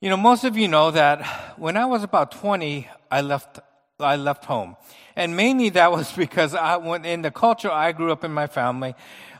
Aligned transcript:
You 0.00 0.10
know, 0.10 0.16
most 0.16 0.44
of 0.44 0.56
you 0.56 0.68
know 0.68 0.92
that 0.92 1.26
when 1.58 1.76
I 1.76 1.84
was 1.86 2.04
about 2.04 2.30
20, 2.30 2.88
I 3.10 3.20
left, 3.20 3.58
I 3.98 4.14
left 4.14 4.44
home. 4.44 4.76
And 5.16 5.36
mainly 5.36 5.70
that 5.70 5.90
was 5.90 6.12
because 6.16 6.54
I, 6.54 6.76
went 6.76 7.04
in 7.04 7.22
the 7.22 7.32
culture 7.32 7.68
I 7.68 7.90
grew 7.90 8.12
up 8.12 8.22
in 8.22 8.32
my 8.32 8.46
family, 8.46 8.94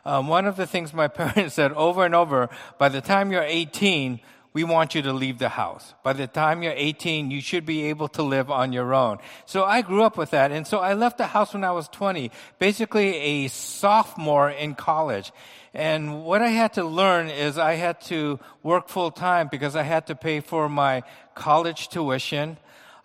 um, 0.04 0.26
one 0.26 0.46
of 0.46 0.56
the 0.56 0.66
things 0.66 0.92
my 0.92 1.06
parents 1.22 1.54
said 1.54 1.70
over 1.74 2.04
and 2.04 2.12
over, 2.12 2.48
by 2.76 2.88
the 2.88 3.00
time 3.00 3.30
you're 3.30 3.44
18, 3.44 4.18
we 4.58 4.64
want 4.64 4.92
you 4.92 5.02
to 5.02 5.12
leave 5.12 5.38
the 5.38 5.50
house. 5.50 5.94
By 6.02 6.14
the 6.14 6.26
time 6.26 6.64
you're 6.64 6.72
18, 6.74 7.30
you 7.30 7.40
should 7.40 7.64
be 7.64 7.84
able 7.90 8.08
to 8.08 8.24
live 8.24 8.50
on 8.50 8.72
your 8.72 8.92
own. 8.92 9.18
So 9.46 9.62
I 9.62 9.82
grew 9.82 10.02
up 10.02 10.16
with 10.16 10.30
that. 10.30 10.50
And 10.50 10.66
so 10.66 10.80
I 10.80 10.94
left 10.94 11.16
the 11.16 11.28
house 11.28 11.54
when 11.54 11.62
I 11.62 11.70
was 11.70 11.86
20, 11.86 12.32
basically 12.58 13.14
a 13.14 13.46
sophomore 13.46 14.50
in 14.50 14.74
college. 14.74 15.30
And 15.72 16.24
what 16.24 16.42
I 16.42 16.48
had 16.48 16.72
to 16.72 16.82
learn 16.82 17.28
is 17.28 17.56
I 17.56 17.74
had 17.74 18.00
to 18.10 18.40
work 18.64 18.88
full 18.88 19.12
time 19.12 19.46
because 19.48 19.76
I 19.76 19.84
had 19.84 20.08
to 20.08 20.16
pay 20.16 20.40
for 20.40 20.68
my 20.68 21.04
college 21.36 21.88
tuition. 21.88 22.56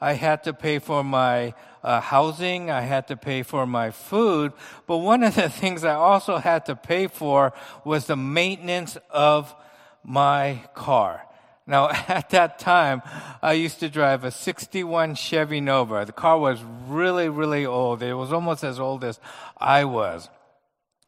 I 0.02 0.14
had 0.14 0.46
to 0.46 0.54
pay 0.54 0.80
for 0.80 1.04
my 1.04 1.54
uh, 1.84 2.02
housing. 2.02 2.72
I 2.72 2.82
had 2.82 3.10
to 3.10 3.16
pay 3.16 3.44
for 3.44 3.68
my 3.68 3.92
food. 3.92 4.54
But 4.88 4.98
one 4.98 5.22
of 5.22 5.36
the 5.36 5.50
things 5.62 5.84
I 5.84 5.94
also 5.94 6.38
had 6.38 6.66
to 6.66 6.76
pay 6.76 7.06
for 7.06 7.54
was 7.86 8.08
the 8.08 8.16
maintenance 8.16 8.98
of 9.12 9.54
my 10.04 10.60
car. 10.74 11.22
Now, 11.66 11.90
at 12.08 12.30
that 12.32 12.60
time, 12.60 13.02
I 13.42 13.54
used 13.54 13.80
to 13.80 13.90
drive 13.90 14.24
a 14.24 14.32
61 14.32 15.16
Chevy 15.16 15.62
Nova. 15.62 16.06
The 16.06 16.12
car 16.12 16.38
was 16.38 16.60
really, 16.88 17.30
really 17.30 17.66
old. 17.66 18.04
It 18.04 18.14
was 18.14 18.34
almost 18.34 18.64
as 18.64 18.80
old 18.80 19.04
as 19.04 19.20
I 19.58 19.86
was. 19.86 20.30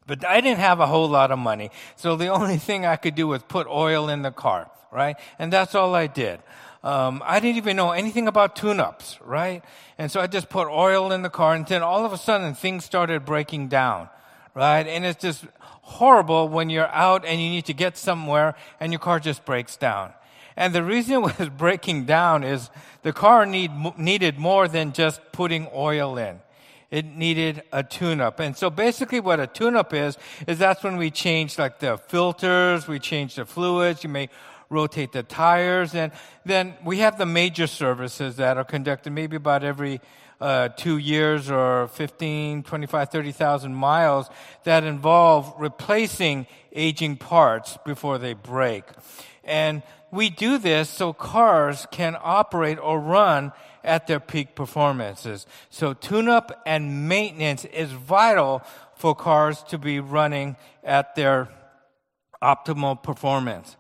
But 0.08 0.26
I 0.26 0.40
didn't 0.40 0.60
have 0.60 0.80
a 0.80 0.88
whole 0.88 1.10
lot 1.10 1.32
of 1.32 1.40
money. 1.40 1.72
So 1.96 2.16
the 2.16 2.28
only 2.40 2.58
thing 2.58 2.86
I 2.86 2.96
could 2.96 3.16
do 3.16 3.28
was 3.28 3.44
put 3.44 3.68
oil 3.68 4.10
in 4.10 4.22
the 4.22 4.32
car, 4.32 4.70
right? 4.92 5.18
And 5.40 5.52
that's 5.52 5.76
all 5.76 5.96
I 5.96 6.08
did. 6.08 6.40
Um, 6.84 7.24
I 7.26 7.40
didn't 7.40 7.58
even 7.58 7.76
know 7.76 7.92
anything 7.92 8.28
about 8.28 8.56
tune-ups, 8.56 9.18
right? 9.26 9.64
And 9.98 10.12
so 10.12 10.22
I 10.22 10.28
just 10.28 10.50
put 10.50 10.68
oil 10.68 11.12
in 11.12 11.24
the 11.24 11.32
car 11.32 11.56
and 11.56 11.66
then 11.66 11.82
all 11.82 12.06
of 12.06 12.14
a 12.14 12.18
sudden 12.18 12.54
things 12.54 12.86
started 12.86 13.26
breaking 13.26 13.70
down, 13.70 14.08
right? 14.54 14.86
And 14.86 15.04
it's 15.04 15.20
just 15.20 15.46
horrible 15.82 16.48
when 16.48 16.70
you're 16.70 16.88
out 16.90 17.26
and 17.26 17.42
you 17.42 17.50
need 17.50 17.66
to 17.66 17.74
get 17.74 17.98
somewhere 17.98 18.54
and 18.80 18.92
your 18.92 19.00
car 19.00 19.20
just 19.20 19.46
breaks 19.46 19.76
down. 19.76 20.14
And 20.58 20.74
the 20.74 20.84
reason 20.84 21.14
it 21.24 21.40
was 21.40 21.50
breaking 21.50 22.06
down 22.06 22.44
is 22.44 22.70
the 23.04 23.14
car 23.14 23.46
need, 23.46 23.72
needed 23.98 24.40
more 24.40 24.68
than 24.68 24.94
just 24.94 25.22
putting 25.32 25.68
oil 25.74 26.18
in. 26.18 26.40
It 26.92 27.06
needed 27.06 27.64
a 27.72 27.84
tune-up. 27.84 28.40
And 28.40 28.56
so 28.56 28.70
basically 28.70 29.20
what 29.20 29.40
a 29.40 29.48
tune-up 29.48 29.94
is, 29.94 30.18
is 30.48 30.60
that's 30.60 30.84
when 30.84 30.98
we 30.98 31.12
change 31.12 31.58
like 31.58 31.80
the 31.80 31.98
filters, 31.98 32.88
we 32.88 33.00
change 33.00 33.36
the 33.36 33.46
fluids, 33.46 34.04
you 34.04 34.10
may 34.10 34.30
rotate 34.70 35.12
the 35.12 35.24
tires, 35.24 35.94
and 35.94 36.12
then 36.46 36.76
we 36.84 37.00
have 37.00 37.18
the 37.18 37.26
major 37.26 37.68
services 37.68 38.38
that 38.38 38.58
are 38.58 38.64
conducted 38.64 39.12
maybe 39.12 39.36
about 39.36 39.64
every 39.64 40.00
uh, 40.42 40.70
two 40.70 40.98
years 40.98 41.50
or 41.50 41.88
15, 41.90 42.64
25, 42.64 43.10
30,000 43.10 43.74
miles 43.74 44.30
that 44.64 44.84
involve 44.84 45.54
replacing 45.58 46.46
aging 46.74 47.18
parts 47.18 47.78
before 47.86 48.18
they 48.18 48.34
break. 48.34 48.84
And 49.44 49.82
we 50.16 50.30
do 50.30 50.58
this 50.58 50.90
so 50.90 51.14
cars 51.14 51.86
can 51.92 52.18
operate 52.22 52.80
or 52.80 53.00
run 53.00 53.52
at 53.84 54.08
their 54.08 54.20
peak 54.20 54.56
performances. 54.56 55.46
So 55.70 55.94
tune 55.94 56.28
up 56.28 56.62
and 56.66 57.08
maintenance 57.08 57.66
is 57.66 57.92
vital 57.92 58.64
for 58.96 59.14
cars 59.14 59.62
to 59.64 59.78
be 59.78 60.00
running 60.00 60.56
at 60.84 61.16
their 61.16 61.50
optimal 62.42 63.02
performance. 63.02 63.78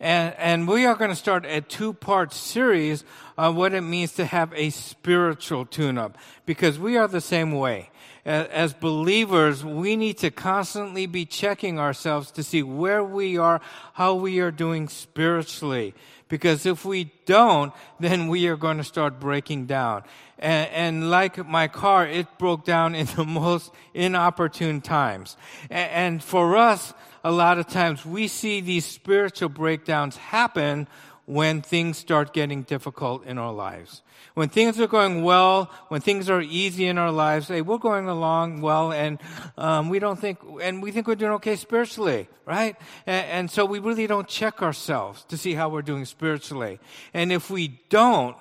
And, 0.00 0.34
and 0.38 0.68
we 0.68 0.86
are 0.86 0.96
going 0.96 1.10
to 1.10 1.16
start 1.16 1.46
a 1.46 1.60
two 1.60 1.92
part 1.92 2.32
series 2.32 3.04
on 3.38 3.56
what 3.56 3.72
it 3.72 3.82
means 3.82 4.12
to 4.12 4.26
have 4.26 4.52
a 4.54 4.70
spiritual 4.70 5.64
tune 5.64 5.98
up 5.98 6.18
because 6.46 6.78
we 6.78 6.96
are 6.96 7.08
the 7.08 7.20
same 7.20 7.52
way. 7.52 7.90
As 8.24 8.72
believers, 8.72 9.62
we 9.62 9.96
need 9.96 10.16
to 10.18 10.30
constantly 10.30 11.04
be 11.04 11.26
checking 11.26 11.78
ourselves 11.78 12.30
to 12.32 12.42
see 12.42 12.62
where 12.62 13.04
we 13.04 13.36
are, 13.36 13.60
how 13.92 14.14
we 14.14 14.40
are 14.40 14.50
doing 14.50 14.88
spiritually. 14.88 15.94
Because 16.28 16.64
if 16.64 16.86
we 16.86 17.12
don't, 17.26 17.72
then 18.00 18.28
we 18.28 18.48
are 18.48 18.56
going 18.56 18.78
to 18.78 18.84
start 18.84 19.20
breaking 19.20 19.66
down. 19.66 20.04
And, 20.38 20.70
and, 20.70 21.10
like 21.10 21.46
my 21.46 21.68
car, 21.68 22.06
it 22.06 22.26
broke 22.38 22.64
down 22.64 22.94
in 22.94 23.06
the 23.14 23.24
most 23.26 23.70
inopportune 23.92 24.80
times. 24.80 25.36
And, 25.68 25.90
and 25.90 26.24
for 26.24 26.56
us, 26.56 26.94
a 27.22 27.30
lot 27.30 27.58
of 27.58 27.66
times 27.66 28.06
we 28.06 28.28
see 28.28 28.60
these 28.60 28.86
spiritual 28.86 29.50
breakdowns 29.50 30.16
happen 30.16 30.88
when 31.26 31.62
things 31.62 31.96
start 31.96 32.32
getting 32.32 32.62
difficult 32.62 33.24
in 33.24 33.38
our 33.38 33.52
lives. 33.52 34.02
When 34.34 34.48
things 34.48 34.80
are 34.80 34.86
going 34.86 35.22
well, 35.22 35.70
when 35.88 36.00
things 36.00 36.28
are 36.28 36.40
easy 36.40 36.86
in 36.86 36.98
our 36.98 37.12
lives, 37.12 37.48
hey, 37.48 37.62
we're 37.62 37.78
going 37.78 38.08
along 38.08 38.60
well, 38.60 38.92
and 38.92 39.18
um, 39.56 39.88
we 39.88 39.98
don't 39.98 40.18
think, 40.18 40.38
and 40.60 40.82
we 40.82 40.90
think 40.90 41.06
we're 41.06 41.14
doing 41.14 41.32
okay 41.32 41.56
spiritually, 41.56 42.28
right? 42.44 42.76
And, 43.06 43.26
and 43.26 43.50
so 43.50 43.64
we 43.64 43.78
really 43.78 44.06
don't 44.06 44.28
check 44.28 44.62
ourselves 44.62 45.24
to 45.24 45.36
see 45.36 45.54
how 45.54 45.68
we're 45.68 45.82
doing 45.82 46.04
spiritually. 46.04 46.80
And 47.12 47.32
if 47.32 47.48
we 47.48 47.80
don't, 47.88 48.36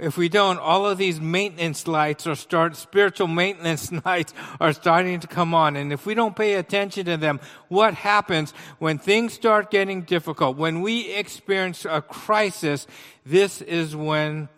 if 0.00 0.16
we 0.16 0.28
don't, 0.28 0.58
all 0.58 0.86
of 0.86 0.98
these 0.98 1.20
maintenance 1.20 1.86
lights 1.86 2.26
or 2.26 2.34
start, 2.34 2.76
spiritual 2.76 3.28
maintenance 3.28 3.92
lights 4.04 4.32
are 4.60 4.72
starting 4.72 5.20
to 5.20 5.26
come 5.26 5.54
on. 5.54 5.76
And 5.76 5.92
if 5.92 6.06
we 6.06 6.14
don't 6.14 6.34
pay 6.34 6.54
attention 6.54 7.04
to 7.06 7.16
them, 7.16 7.40
what 7.68 7.94
happens 7.94 8.52
when 8.78 8.98
things 8.98 9.34
start 9.34 9.70
getting 9.70 10.02
difficult? 10.02 10.56
When 10.56 10.80
we 10.80 11.12
experience 11.12 11.84
a 11.84 12.00
crisis, 12.00 12.86
this 13.24 13.60
is 13.62 13.94
when 13.94 14.48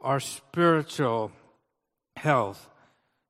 our 0.00 0.20
spiritual 0.20 1.32
health 2.16 2.68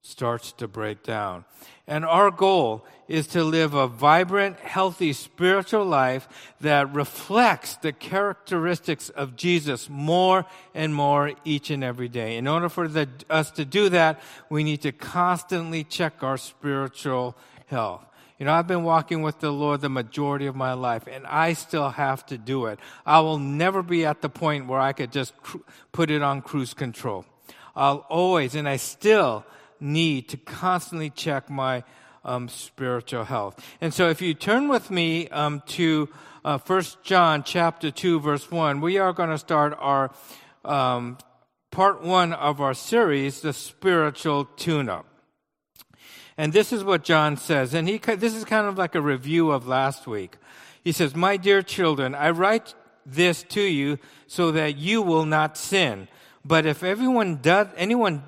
starts 0.05 0.53
to 0.53 0.69
break 0.69 1.03
down. 1.03 1.47
And 1.87 2.05
our 2.05 2.31
goal 2.31 2.85
is 3.09 3.27
to 3.29 3.43
live 3.43 3.73
a 3.73 3.89
vibrant, 3.89 4.59
healthy 4.61 5.15
spiritual 5.15 5.87
life 5.87 6.29
that 6.61 6.93
reflects 6.95 7.77
the 7.77 7.93
characteristics 7.93 9.09
of 9.09 9.35
Jesus 9.35 9.89
more 9.89 10.45
and 10.75 10.95
more 10.95 11.33
each 11.45 11.71
and 11.71 11.83
every 11.83 12.09
day. 12.09 12.37
In 12.37 12.47
order 12.47 12.69
for 12.69 12.87
the, 12.87 13.09
us 13.31 13.51
to 13.53 13.65
do 13.65 13.89
that, 13.89 14.21
we 14.51 14.63
need 14.63 14.83
to 14.83 14.93
constantly 14.93 15.85
check 15.85 16.23
our 16.23 16.37
spiritual 16.37 17.35
health. 17.67 18.05
You 18.39 18.45
know, 18.45 18.53
I've 18.53 18.67
been 18.67 18.85
walking 18.85 19.23
with 19.23 19.41
the 19.41 19.53
Lord 19.53 19.81
the 19.81 19.89
majority 19.89 20.47
of 20.47 20.55
my 20.55 20.75
life, 20.75 21.07
and 21.11 21.27
I 21.27 21.55
still 21.55 21.89
have 21.89 22.27
to 22.27 22.37
do 22.37 22.67
it. 22.67 22.79
I 23.07 23.21
will 23.21 23.39
never 23.39 23.83
be 23.83 24.05
at 24.05 24.21
the 24.21 24.29
point 24.29 24.67
where 24.67 24.81
I 24.81 24.93
could 24.93 25.13
just 25.13 25.35
cru- 25.39 25.65
put 25.93 26.11
it 26.11 26.21
on 26.21 26.43
cruise 26.43 26.75
control. 26.75 27.25
I'll 27.75 28.05
always, 28.11 28.55
and 28.55 28.69
I 28.69 28.77
still 28.77 29.47
need 29.85 30.29
to 30.31 30.37
constantly 30.37 31.11
check 31.11 31.49
my 31.49 31.85
um, 32.25 32.49
spiritual 32.49 33.25
health. 33.25 33.63
And 33.81 33.93
so 33.93 34.09
if 34.09 34.23
you 34.23 34.35
turn 34.35 34.69
with 34.69 34.91
me 34.91 35.29
um, 35.29 35.63
to 35.69 36.09
uh, 36.45 36.59
1 36.59 36.85
John 37.03 37.43
chapter 37.45 37.91
2 37.91 38.19
verse 38.21 38.51
1, 38.51 38.81
we 38.81 38.99
are 38.99 39.13
going 39.13 39.31
to 39.31 39.39
start 39.39 39.77
our 39.79 40.11
um, 40.65 41.19
part 41.71 42.03
one 42.03 42.33
of 42.33 42.61
our 42.61 42.73
series, 42.73 43.43
the 43.43 43.53
spiritual 43.53 44.47
tune-up. 44.57 45.07
And 46.37 46.53
this 46.53 46.73
is 46.73 46.83
what 46.83 47.05
John 47.05 47.37
says. 47.37 47.75
And 47.75 47.89
he, 47.89 47.99
this 47.99 48.35
is 48.35 48.45
kind 48.45 48.67
of 48.67 48.77
like 48.79 48.95
a 48.95 49.01
review 49.01 49.51
of 49.51 49.69
last 49.69 50.07
week. 50.07 50.37
He 50.83 50.93
says, 50.93 51.15
My 51.15 51.37
dear 51.37 51.63
children, 51.63 52.15
I 52.15 52.31
write 52.31 52.75
this 53.07 53.43
to 53.51 53.61
you 53.61 53.99
so 54.27 54.51
that 54.53 54.77
you 54.77 55.03
will 55.03 55.27
not 55.27 55.57
sin. 55.57 56.09
But 56.45 56.67
if 56.67 56.83
everyone 56.83 57.37
does, 57.37 57.69
anyone 57.77 58.25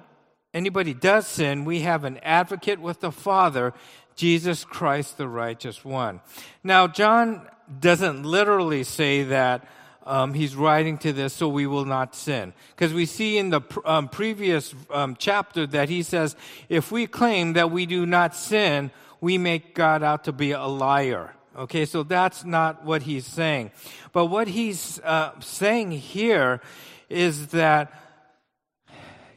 anybody 0.57 0.95
does 0.95 1.27
sin, 1.27 1.65
we 1.65 1.81
have 1.81 2.05
an 2.05 2.19
advocate 2.19 2.81
with 2.81 3.01
the 3.01 3.13
Father, 3.13 3.75
Jesus 4.17 4.65
Christ, 4.65 5.19
the 5.19 5.29
righteous 5.29 5.85
one. 5.85 6.21
Now, 6.65 6.89
John 6.89 7.47
doesn't 7.81 8.23
literally 8.23 8.83
say 8.83 9.25
that 9.25 9.69
um, 10.07 10.33
he's 10.35 10.57
writing 10.57 10.99
to 10.99 11.13
this 11.13 11.35
so 11.35 11.49
we 11.49 11.67
will 11.67 11.85
not 11.85 12.15
sin. 12.15 12.55
Because 12.75 12.95
we 12.95 13.05
see 13.05 13.37
in 13.37 13.51
the 13.51 13.61
um, 13.85 14.09
previous 14.09 14.75
um, 14.91 15.17
chapter 15.19 15.67
that 15.67 15.89
he 15.89 16.03
says, 16.03 16.37
if 16.69 16.91
we 16.91 17.07
claim 17.07 17.53
that 17.53 17.71
we 17.71 17.85
do 17.85 18.07
not 18.07 18.35
sin, 18.35 18.91
we 19.21 19.37
make 19.37 19.75
God 19.75 20.03
out 20.03 20.25
to 20.25 20.33
be 20.33 20.53
a 20.53 20.65
liar. 20.65 21.35
Okay, 21.57 21.85
so 21.85 22.03
that's 22.03 22.45
not 22.45 22.85
what 22.85 23.03
he's 23.03 23.27
saying. 23.27 23.73
But 24.13 24.27
what 24.27 24.49
he's 24.49 25.01
uh, 25.01 25.39
saying 25.41 25.91
here 25.91 26.61
is 27.09 27.49
that 27.49 28.06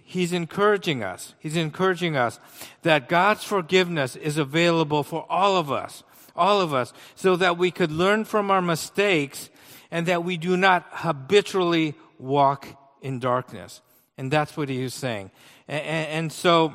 he's 0.10 0.34
encouraging 0.34 1.04
us. 1.04 1.36
He's 1.38 1.56
encouraging 1.56 2.18
us 2.18 2.40
that 2.82 3.08
God's 3.08 3.44
forgiveness 3.44 4.16
is 4.16 4.40
available 4.40 5.04
for 5.04 5.24
all 5.30 5.56
of 5.56 5.72
us, 5.72 6.04
all 6.36 6.62
of 6.62 6.74
us, 6.74 6.94
so 7.14 7.36
that 7.36 7.60
we 7.60 7.70
could 7.70 7.92
learn 7.92 8.26
from 8.26 8.50
our 8.50 8.62
mistakes 8.62 9.52
and 9.92 10.08
that 10.08 10.24
we 10.24 10.36
do 10.36 10.58
not 10.58 10.88
habitually 10.90 11.94
walk 12.18 12.68
in 13.04 13.20
darkness. 13.20 13.82
And 14.18 14.32
that's 14.32 14.58
what 14.58 14.68
he 14.68 14.82
is 14.82 14.96
saying. 14.96 15.30
And, 15.68 16.08
and 16.08 16.32
so 16.32 16.74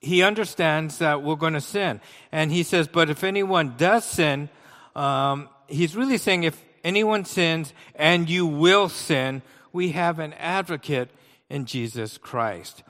he 0.00 0.24
understands 0.24 0.98
that 0.98 1.22
we're 1.22 1.36
going 1.36 1.52
to 1.52 1.60
sin. 1.60 2.00
And 2.32 2.50
he 2.50 2.64
says, 2.64 2.88
but 2.88 3.08
if 3.08 3.22
anyone 3.22 3.74
does 3.76 4.04
sin, 4.04 4.48
um, 4.96 5.48
he's 5.68 5.94
really 5.94 6.18
saying 6.18 6.42
if 6.42 6.60
anyone 6.82 7.24
sins, 7.24 7.72
and 7.94 8.28
you 8.28 8.46
will 8.46 8.88
sin, 8.88 9.42
we 9.72 9.90
have 9.90 10.18
an 10.18 10.32
advocate 10.32 11.08
in 11.48 11.64
Jesus 11.64 12.18
Christ. 12.18 12.82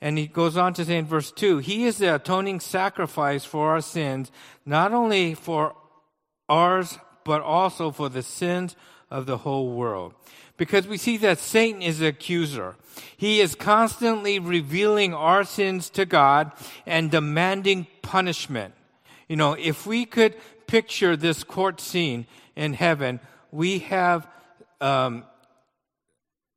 And 0.00 0.18
he 0.18 0.26
goes 0.26 0.56
on 0.56 0.74
to 0.74 0.84
say 0.84 0.98
in 0.98 1.06
verse 1.06 1.32
2 1.32 1.58
He 1.58 1.84
is 1.84 1.98
the 1.98 2.14
atoning 2.14 2.60
sacrifice 2.60 3.44
for 3.44 3.70
our 3.70 3.80
sins, 3.80 4.30
not 4.66 4.92
only 4.92 5.34
for 5.34 5.74
ours, 6.48 6.98
but 7.24 7.40
also 7.40 7.90
for 7.90 8.08
the 8.08 8.22
sins 8.22 8.76
of 9.10 9.26
the 9.26 9.38
whole 9.38 9.72
world. 9.72 10.14
Because 10.56 10.86
we 10.86 10.98
see 10.98 11.16
that 11.18 11.38
Satan 11.38 11.82
is 11.82 11.98
the 11.98 12.08
accuser. 12.08 12.76
He 13.16 13.40
is 13.40 13.54
constantly 13.54 14.38
revealing 14.38 15.14
our 15.14 15.42
sins 15.44 15.90
to 15.90 16.04
God 16.04 16.52
and 16.86 17.10
demanding 17.10 17.86
punishment. 18.02 18.74
You 19.28 19.36
know, 19.36 19.54
if 19.54 19.86
we 19.86 20.04
could 20.04 20.36
picture 20.66 21.16
this 21.16 21.42
court 21.42 21.80
scene 21.80 22.26
in 22.54 22.74
heaven, 22.74 23.20
we 23.50 23.80
have 23.80 24.28
um, 24.80 25.24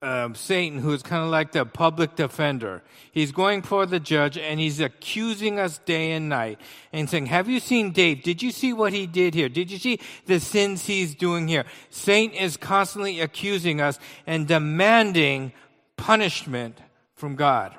um, 0.02 0.36
Satan, 0.36 0.80
who 0.80 0.94
is 0.94 1.02
kind 1.02 1.24
of 1.24 1.30
like 1.30 1.52
the 1.52 1.66
public 1.66 2.16
defender. 2.16 2.84
He's 3.12 3.32
going 3.32 3.64
for 3.64 3.86
the 3.86 4.00
judge 4.00 4.38
and 4.38 4.60
he's 4.60 4.80
accusing 4.80 5.60
us 5.60 5.80
day 5.80 6.12
and 6.12 6.30
night 6.30 6.62
and 6.94 7.10
saying, 7.10 7.28
Have 7.28 7.50
you 7.50 7.60
seen 7.60 7.92
Dave? 7.92 8.22
Did 8.22 8.44
you 8.44 8.52
see 8.52 8.74
what 8.74 8.94
he 8.94 9.08
did 9.08 9.34
here? 9.34 9.50
Did 9.50 9.72
you 9.72 9.80
see 9.80 10.00
the 10.26 10.40
sins 10.40 10.86
he's 10.86 11.16
doing 11.16 11.48
here? 11.48 11.66
Satan 11.90 12.36
is 12.36 12.58
constantly 12.58 13.22
accusing 13.22 13.82
us 13.82 13.98
and 14.28 14.48
demanding 14.48 15.52
punishment 15.96 16.78
from 17.16 17.36
God. 17.36 17.76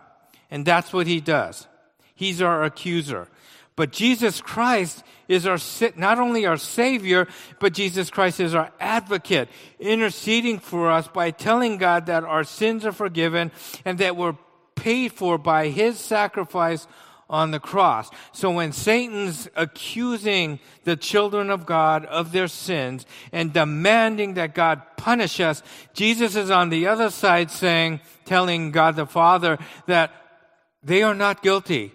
And 0.51 0.67
that's 0.67 0.93
what 0.93 1.07
he 1.07 1.21
does. 1.21 1.69
He's 2.15 2.43
our 2.43 2.65
accuser. 2.65 3.29
But 3.79 3.93
Jesus 3.93 4.41
Christ 4.41 5.05
is 5.29 5.47
our, 5.47 5.57
not 5.95 6.19
only 6.19 6.47
our 6.47 6.57
Savior, 6.57 7.29
but 7.61 7.75
Jesus 7.75 8.11
Christ 8.11 8.41
is 8.41 8.53
our 8.53 8.73
advocate, 8.81 9.49
interceding 9.79 10.59
for 10.59 10.91
us 10.91 11.07
by 11.07 11.31
telling 11.31 11.79
God 11.79 12.07
that 12.07 12.25
our 12.25 12.43
sins 12.43 12.85
are 12.85 12.91
forgiven 12.91 13.53
and 13.85 13.99
that 13.99 14.17
we're 14.17 14.37
paid 14.75 15.13
for 15.13 15.39
by 15.39 15.69
His 15.69 15.97
sacrifice 15.97 16.89
on 17.31 17.53
the 17.53 17.61
cross. 17.61 18.11
So 18.33 18.51
when 18.51 18.73
Satan's 18.73 19.49
accusing 19.55 20.59
the 20.83 20.97
children 20.97 21.49
of 21.49 21.65
God 21.65 22.05
of 22.07 22.33
their 22.33 22.49
sins 22.49 23.07
and 23.31 23.53
demanding 23.53 24.35
that 24.35 24.57
God 24.57 24.83
punish 24.97 25.39
us, 25.39 25.63
Jesus 25.95 26.35
is 26.35 26.51
on 26.51 26.71
the 26.71 26.89
other 26.89 27.11
side 27.11 27.53
saying, 27.53 28.01
telling 28.25 28.73
God 28.73 28.97
the 28.97 29.07
Father 29.07 29.57
that 29.87 30.11
they 30.83 31.05
are 31.05 31.15
not 31.15 31.45
guilty. 31.45 31.93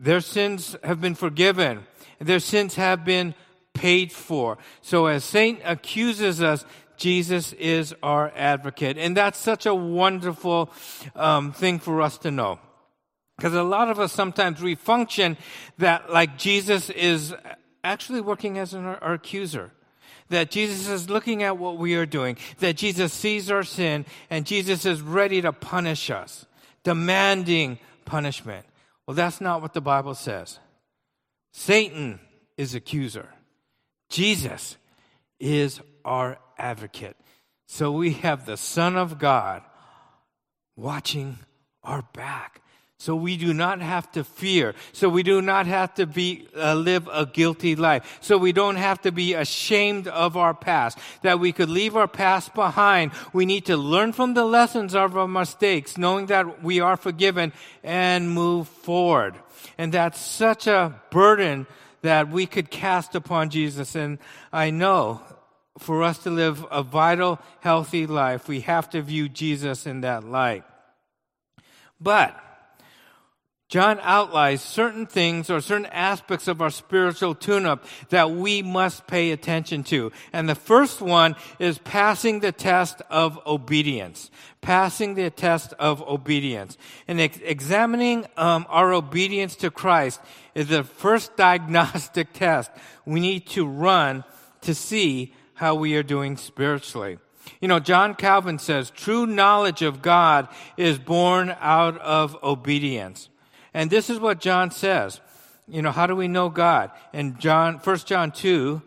Their 0.00 0.22
sins 0.22 0.76
have 0.82 1.00
been 1.00 1.14
forgiven. 1.14 1.84
Their 2.18 2.40
sins 2.40 2.74
have 2.76 3.04
been 3.04 3.34
paid 3.74 4.10
for. 4.10 4.56
So 4.80 5.06
as 5.06 5.24
Satan 5.24 5.60
accuses 5.62 6.40
us, 6.40 6.64
Jesus 6.96 7.52
is 7.52 7.94
our 8.02 8.32
advocate. 8.34 8.96
And 8.96 9.14
that's 9.14 9.38
such 9.38 9.66
a 9.66 9.74
wonderful 9.74 10.70
um, 11.14 11.52
thing 11.52 11.78
for 11.78 12.00
us 12.00 12.16
to 12.18 12.30
know. 12.30 12.58
Because 13.36 13.54
a 13.54 13.62
lot 13.62 13.88
of 13.88 13.98
us 14.00 14.12
sometimes 14.12 14.62
we 14.62 14.74
function 14.74 15.36
that 15.78 16.10
like 16.10 16.38
Jesus 16.38 16.88
is 16.90 17.34
actually 17.84 18.22
working 18.22 18.58
as 18.58 18.72
an, 18.72 18.84
our 18.86 19.14
accuser. 19.14 19.70
That 20.30 20.50
Jesus 20.50 20.88
is 20.88 21.10
looking 21.10 21.42
at 21.42 21.58
what 21.58 21.76
we 21.76 21.94
are 21.96 22.06
doing. 22.06 22.38
That 22.60 22.76
Jesus 22.76 23.12
sees 23.12 23.50
our 23.50 23.64
sin 23.64 24.06
and 24.30 24.46
Jesus 24.46 24.86
is 24.86 25.02
ready 25.02 25.42
to 25.42 25.52
punish 25.52 26.10
us, 26.10 26.46
demanding 26.84 27.78
punishment. 28.06 28.64
Well, 29.10 29.16
that's 29.16 29.40
not 29.40 29.60
what 29.60 29.74
the 29.74 29.80
Bible 29.80 30.14
says. 30.14 30.60
Satan 31.52 32.20
is 32.56 32.76
accuser. 32.76 33.28
Jesus 34.08 34.76
is 35.40 35.80
our 36.04 36.38
advocate. 36.56 37.16
So 37.66 37.90
we 37.90 38.12
have 38.12 38.46
the 38.46 38.56
Son 38.56 38.96
of 38.96 39.18
God 39.18 39.62
watching 40.76 41.40
our 41.82 42.02
back, 42.14 42.62
so 43.00 43.16
we 43.16 43.38
do 43.38 43.54
not 43.54 43.80
have 43.80 44.12
to 44.12 44.22
fear. 44.22 44.74
So 44.92 45.08
we 45.08 45.22
do 45.22 45.40
not 45.40 45.66
have 45.66 45.94
to 45.94 46.04
be, 46.04 46.46
uh, 46.54 46.74
live 46.74 47.08
a 47.10 47.24
guilty 47.24 47.74
life. 47.74 48.18
So 48.20 48.36
we 48.36 48.52
don't 48.52 48.76
have 48.76 49.00
to 49.00 49.10
be 49.10 49.32
ashamed 49.32 50.06
of 50.06 50.36
our 50.36 50.52
past. 50.52 50.98
That 51.22 51.40
we 51.40 51.50
could 51.52 51.70
leave 51.70 51.96
our 51.96 52.06
past 52.06 52.54
behind. 52.54 53.12
We 53.32 53.46
need 53.46 53.64
to 53.66 53.78
learn 53.78 54.12
from 54.12 54.34
the 54.34 54.44
lessons 54.44 54.94
of 54.94 55.16
our 55.16 55.26
mistakes, 55.26 55.96
knowing 55.96 56.26
that 56.26 56.62
we 56.62 56.80
are 56.80 56.98
forgiven 56.98 57.54
and 57.82 58.30
move 58.30 58.68
forward. 58.68 59.34
And 59.78 59.94
that's 59.94 60.20
such 60.20 60.66
a 60.66 61.00
burden 61.10 61.66
that 62.02 62.28
we 62.28 62.44
could 62.44 62.70
cast 62.70 63.14
upon 63.14 63.48
Jesus. 63.48 63.94
And 63.94 64.18
I 64.52 64.68
know 64.68 65.22
for 65.78 66.02
us 66.02 66.18
to 66.24 66.30
live 66.30 66.66
a 66.70 66.82
vital, 66.82 67.38
healthy 67.60 68.06
life, 68.06 68.46
we 68.46 68.60
have 68.60 68.90
to 68.90 69.00
view 69.00 69.30
Jesus 69.30 69.86
in 69.86 70.02
that 70.02 70.22
light. 70.22 70.64
But, 71.98 72.38
John 73.70 74.00
outlines 74.02 74.62
certain 74.62 75.06
things 75.06 75.48
or 75.48 75.60
certain 75.60 75.86
aspects 75.86 76.48
of 76.48 76.60
our 76.60 76.70
spiritual 76.70 77.36
tune-up 77.36 77.84
that 78.08 78.32
we 78.32 78.62
must 78.62 79.06
pay 79.06 79.30
attention 79.30 79.84
to. 79.84 80.10
And 80.32 80.48
the 80.48 80.56
first 80.56 81.00
one 81.00 81.36
is 81.60 81.78
passing 81.78 82.40
the 82.40 82.50
test 82.50 83.00
of 83.10 83.38
obedience. 83.46 84.28
Passing 84.60 85.14
the 85.14 85.30
test 85.30 85.72
of 85.74 86.02
obedience. 86.02 86.78
And 87.06 87.20
ex- 87.20 87.38
examining 87.44 88.26
um, 88.36 88.66
our 88.68 88.92
obedience 88.92 89.54
to 89.56 89.70
Christ 89.70 90.20
is 90.52 90.66
the 90.66 90.82
first 90.82 91.36
diagnostic 91.36 92.32
test 92.32 92.72
we 93.06 93.20
need 93.20 93.46
to 93.50 93.64
run 93.64 94.24
to 94.62 94.74
see 94.74 95.32
how 95.54 95.76
we 95.76 95.94
are 95.94 96.02
doing 96.02 96.36
spiritually. 96.36 97.18
You 97.60 97.68
know, 97.68 97.78
John 97.78 98.16
Calvin 98.16 98.58
says, 98.58 98.90
true 98.90 99.26
knowledge 99.26 99.82
of 99.82 100.02
God 100.02 100.48
is 100.76 100.98
born 100.98 101.54
out 101.60 101.96
of 101.98 102.36
obedience. 102.42 103.28
And 103.74 103.90
this 103.90 104.10
is 104.10 104.18
what 104.18 104.40
John 104.40 104.70
says. 104.70 105.20
You 105.68 105.82
know, 105.82 105.92
how 105.92 106.06
do 106.06 106.16
we 106.16 106.28
know 106.28 106.48
God? 106.48 106.90
In 107.12 107.38
John, 107.38 107.74
1 107.76 107.98
John 107.98 108.32
2, 108.32 108.82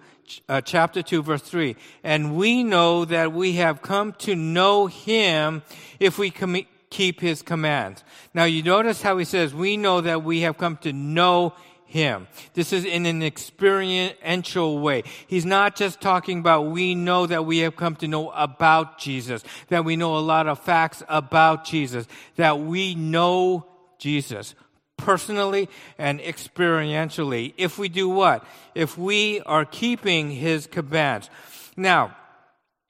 uh, 0.50 0.62
chapter 0.62 1.02
2, 1.02 1.24
verse 1.24 1.42
3. 1.42 1.76
And 2.04 2.36
we 2.36 2.64
know 2.64 3.06
that 3.06 3.32
we 3.32 3.54
have 3.54 3.82
come 3.82 4.14
to 4.20 4.36
know 4.36 4.88
Him 4.88 5.64
if 6.00 6.18
we 6.18 6.30
com- 6.30 6.66
keep 6.90 7.22
His 7.22 7.42
commands. 7.42 8.04
Now 8.34 8.44
you 8.44 8.64
notice 8.64 9.02
how 9.02 9.18
he 9.18 9.26
says, 9.26 9.54
we 9.54 9.78
know 9.78 10.02
that 10.02 10.24
we 10.24 10.42
have 10.42 10.58
come 10.58 10.78
to 10.78 10.92
know 10.92 11.54
him. 11.86 12.28
This 12.56 12.74
is 12.74 12.86
in 12.86 13.06
an 13.06 13.22
experiential 13.22 14.80
way. 14.80 15.04
He's 15.28 15.46
not 15.46 15.76
just 15.76 16.02
talking 16.02 16.40
about 16.40 16.72
we 16.72 16.96
know 16.96 17.28
that 17.28 17.46
we 17.46 17.60
have 17.60 17.76
come 17.76 17.96
to 17.98 18.08
know 18.08 18.32
about 18.32 18.98
Jesus, 18.98 19.44
that 19.68 19.86
we 19.86 19.96
know 19.96 20.18
a 20.18 20.20
lot 20.20 20.48
of 20.48 20.58
facts 20.58 21.04
about 21.08 21.66
Jesus, 21.66 22.08
that 22.36 22.60
we 22.60 22.96
know 22.96 23.68
Jesus 24.00 24.56
personally 25.04 25.70
and 25.98 26.20
experientially. 26.20 27.54
If 27.58 27.78
we 27.78 27.90
do 27.90 28.10
what? 28.10 28.46
If 28.74 28.98
we 28.98 29.42
are 29.42 29.66
keeping 29.66 30.32
his 30.32 30.68
commands. 30.68 31.30
Now, 31.76 32.16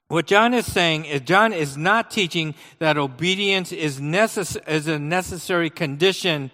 what 0.08 0.26
John 0.26 0.54
is 0.54 0.70
saying 0.70 1.06
is 1.06 1.22
John 1.22 1.52
is 1.52 1.76
not 1.76 2.10
teaching 2.10 2.54
that 2.78 2.96
obedience 2.96 3.72
is, 3.72 4.00
necess- 4.00 4.68
is 4.68 4.86
a 4.86 4.98
necessary 4.98 5.70
condition 5.70 6.50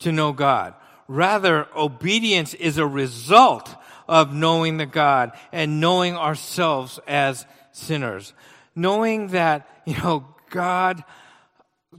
to 0.00 0.12
know 0.12 0.32
God. 0.32 0.74
Rather, 1.08 1.66
obedience 1.74 2.54
is 2.54 2.78
a 2.78 2.86
result 2.86 3.74
of 4.08 4.32
knowing 4.32 4.76
the 4.76 4.86
God 4.86 5.32
and 5.50 5.80
knowing 5.80 6.16
ourselves 6.16 7.00
as 7.08 7.46
sinners. 7.72 8.32
Knowing 8.76 9.28
that, 9.28 9.68
you 9.86 9.96
know, 9.98 10.26
God 10.50 11.02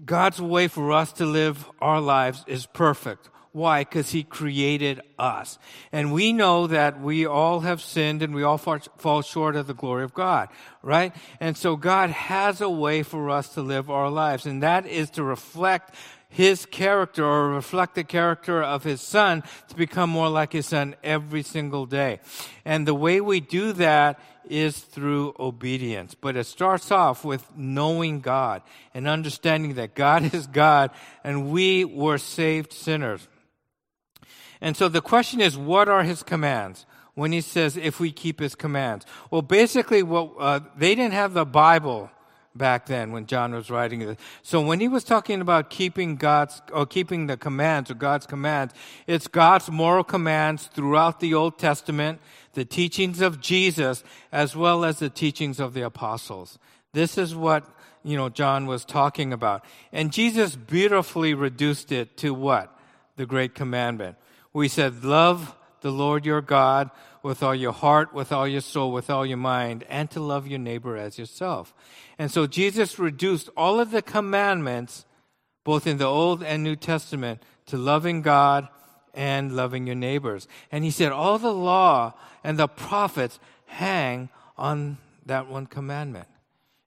God's 0.03 0.41
way 0.41 0.67
for 0.67 0.91
us 0.91 1.11
to 1.13 1.25
live 1.25 1.69
our 1.79 2.01
lives 2.01 2.43
is 2.47 2.65
perfect. 2.65 3.29
Why? 3.53 3.81
Because 3.81 4.11
He 4.11 4.23
created 4.23 5.01
us. 5.19 5.59
And 5.91 6.13
we 6.13 6.31
know 6.31 6.67
that 6.67 7.01
we 7.01 7.25
all 7.25 7.59
have 7.61 7.81
sinned 7.81 8.21
and 8.21 8.33
we 8.33 8.43
all 8.43 8.57
fall 8.57 9.21
short 9.21 9.55
of 9.55 9.67
the 9.67 9.73
glory 9.73 10.03
of 10.03 10.13
God, 10.13 10.47
right? 10.81 11.13
And 11.39 11.57
so 11.57 11.75
God 11.75 12.11
has 12.11 12.61
a 12.61 12.69
way 12.69 13.03
for 13.03 13.29
us 13.29 13.53
to 13.55 13.61
live 13.61 13.89
our 13.89 14.09
lives, 14.09 14.45
and 14.45 14.63
that 14.63 14.85
is 14.85 15.09
to 15.11 15.23
reflect 15.23 15.93
his 16.29 16.65
character 16.65 17.25
or 17.25 17.49
reflect 17.49 17.95
the 17.95 18.05
character 18.05 18.63
of 18.63 18.85
his 18.85 19.01
son 19.01 19.43
to 19.67 19.75
become 19.75 20.09
more 20.09 20.29
like 20.29 20.53
his 20.53 20.65
son 20.65 20.95
every 21.03 21.43
single 21.43 21.85
day. 21.85 22.21
And 22.63 22.87
the 22.87 22.95
way 22.95 23.19
we 23.19 23.41
do 23.41 23.73
that 23.73 24.17
is 24.49 24.79
through 24.79 25.33
obedience. 25.39 26.15
But 26.15 26.35
it 26.35 26.45
starts 26.45 26.91
off 26.91 27.23
with 27.23 27.45
knowing 27.55 28.21
God 28.21 28.61
and 28.93 29.07
understanding 29.07 29.75
that 29.75 29.95
God 29.95 30.33
is 30.33 30.47
God 30.47 30.91
and 31.23 31.51
we 31.51 31.85
were 31.85 32.17
saved 32.17 32.73
sinners. 32.73 33.27
And 34.61 34.77
so 34.77 34.87
the 34.87 35.01
question 35.01 35.41
is, 35.41 35.57
what 35.57 35.89
are 35.89 36.03
his 36.03 36.23
commands? 36.23 36.85
When 37.13 37.31
he 37.33 37.41
says, 37.41 37.75
if 37.75 37.99
we 37.99 38.11
keep 38.11 38.39
his 38.39 38.55
commands. 38.55 39.05
Well, 39.31 39.41
basically, 39.41 40.01
what, 40.01 40.31
uh, 40.39 40.61
they 40.77 40.95
didn't 40.95 41.13
have 41.13 41.33
the 41.33 41.45
Bible 41.45 42.09
back 42.55 42.85
then 42.85 43.11
when 43.11 43.25
John 43.25 43.53
was 43.53 43.69
writing 43.69 43.99
this. 43.99 44.17
So 44.43 44.61
when 44.61 44.79
he 44.79 44.87
was 44.87 45.03
talking 45.03 45.41
about 45.41 45.69
keeping 45.69 46.15
God's 46.15 46.61
or 46.71 46.85
keeping 46.85 47.27
the 47.27 47.37
commands 47.37 47.89
or 47.89 47.93
God's 47.93 48.25
commands, 48.25 48.73
it's 49.07 49.27
God's 49.27 49.69
moral 49.69 50.03
commands 50.03 50.67
throughout 50.67 51.19
the 51.19 51.33
Old 51.33 51.57
Testament, 51.57 52.19
the 52.53 52.65
teachings 52.65 53.21
of 53.21 53.39
Jesus, 53.39 54.03
as 54.31 54.55
well 54.55 54.83
as 54.83 54.99
the 54.99 55.09
teachings 55.09 55.59
of 55.59 55.73
the 55.73 55.81
apostles. 55.81 56.59
This 56.93 57.17
is 57.17 57.33
what 57.33 57.65
you 58.03 58.17
know 58.17 58.29
John 58.29 58.65
was 58.65 58.83
talking 58.83 59.31
about. 59.31 59.63
And 59.93 60.11
Jesus 60.11 60.55
beautifully 60.55 61.33
reduced 61.33 61.91
it 61.91 62.17
to 62.17 62.33
what? 62.33 62.77
The 63.15 63.25
great 63.25 63.55
commandment. 63.55 64.17
We 64.53 64.67
said, 64.67 65.03
love 65.03 65.55
the 65.81 65.91
Lord 65.91 66.25
your 66.25 66.41
God 66.41 66.91
with 67.23 67.43
all 67.43 67.55
your 67.55 67.71
heart, 67.71 68.13
with 68.13 68.31
all 68.31 68.47
your 68.47 68.61
soul, 68.61 68.91
with 68.91 69.09
all 69.09 69.25
your 69.25 69.37
mind, 69.37 69.85
and 69.89 70.09
to 70.11 70.19
love 70.19 70.47
your 70.47 70.59
neighbor 70.59 70.97
as 70.97 71.17
yourself. 71.17 71.73
And 72.17 72.31
so 72.31 72.47
Jesus 72.47 72.99
reduced 72.99 73.49
all 73.55 73.79
of 73.79 73.91
the 73.91 74.01
commandments, 74.01 75.05
both 75.63 75.85
in 75.85 75.97
the 75.97 76.05
Old 76.05 76.43
and 76.43 76.63
New 76.63 76.75
Testament, 76.75 77.43
to 77.67 77.77
loving 77.77 78.21
God 78.21 78.67
and 79.13 79.55
loving 79.55 79.85
your 79.85 79.95
neighbors. 79.95 80.47
And 80.71 80.83
he 80.83 80.91
said 80.91 81.11
all 81.11 81.37
the 81.37 81.53
law 81.53 82.13
and 82.43 82.57
the 82.57 82.67
prophets 82.67 83.39
hang 83.65 84.29
on 84.57 84.97
that 85.25 85.47
one 85.47 85.67
commandment. 85.67 86.27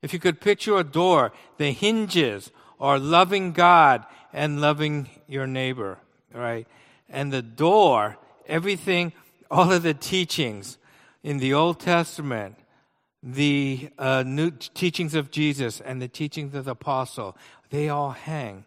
If 0.02 0.12
you 0.12 0.18
could 0.18 0.40
picture 0.40 0.76
a 0.76 0.84
door, 0.84 1.32
the 1.56 1.70
hinges 1.70 2.50
are 2.80 2.98
loving 2.98 3.52
God 3.52 4.04
and 4.32 4.60
loving 4.60 5.08
your 5.26 5.46
neighbor, 5.46 5.98
right? 6.32 6.66
And 7.08 7.32
the 7.32 7.42
door, 7.42 8.18
everything 8.46 9.12
all 9.54 9.70
of 9.70 9.84
the 9.84 9.94
teachings 9.94 10.78
in 11.22 11.38
the 11.38 11.54
Old 11.54 11.78
Testament, 11.78 12.56
the 13.22 13.88
uh, 14.00 14.24
new 14.26 14.50
teachings 14.50 15.14
of 15.14 15.30
Jesus 15.30 15.80
and 15.80 16.02
the 16.02 16.08
teachings 16.08 16.56
of 16.56 16.64
the 16.64 16.72
apostle, 16.72 17.36
they 17.70 17.88
all 17.88 18.10
hang 18.10 18.64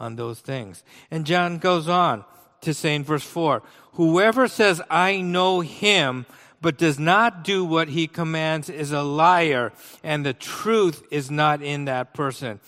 on 0.00 0.16
those 0.16 0.40
things. 0.40 0.84
And 1.10 1.26
John 1.26 1.58
goes 1.58 1.86
on 1.86 2.24
to 2.62 2.72
say 2.72 2.94
in 2.94 3.04
verse 3.04 3.22
4 3.22 3.62
Whoever 3.92 4.48
says, 4.48 4.80
I 4.88 5.20
know 5.20 5.60
him, 5.60 6.24
but 6.62 6.78
does 6.78 6.98
not 6.98 7.44
do 7.44 7.62
what 7.62 7.88
he 7.88 8.06
commands 8.06 8.70
is 8.70 8.90
a 8.90 9.02
liar, 9.02 9.70
and 10.02 10.24
the 10.24 10.32
truth 10.32 11.02
is 11.10 11.30
not 11.30 11.60
in 11.60 11.84
that 11.84 12.14
person. 12.14 12.58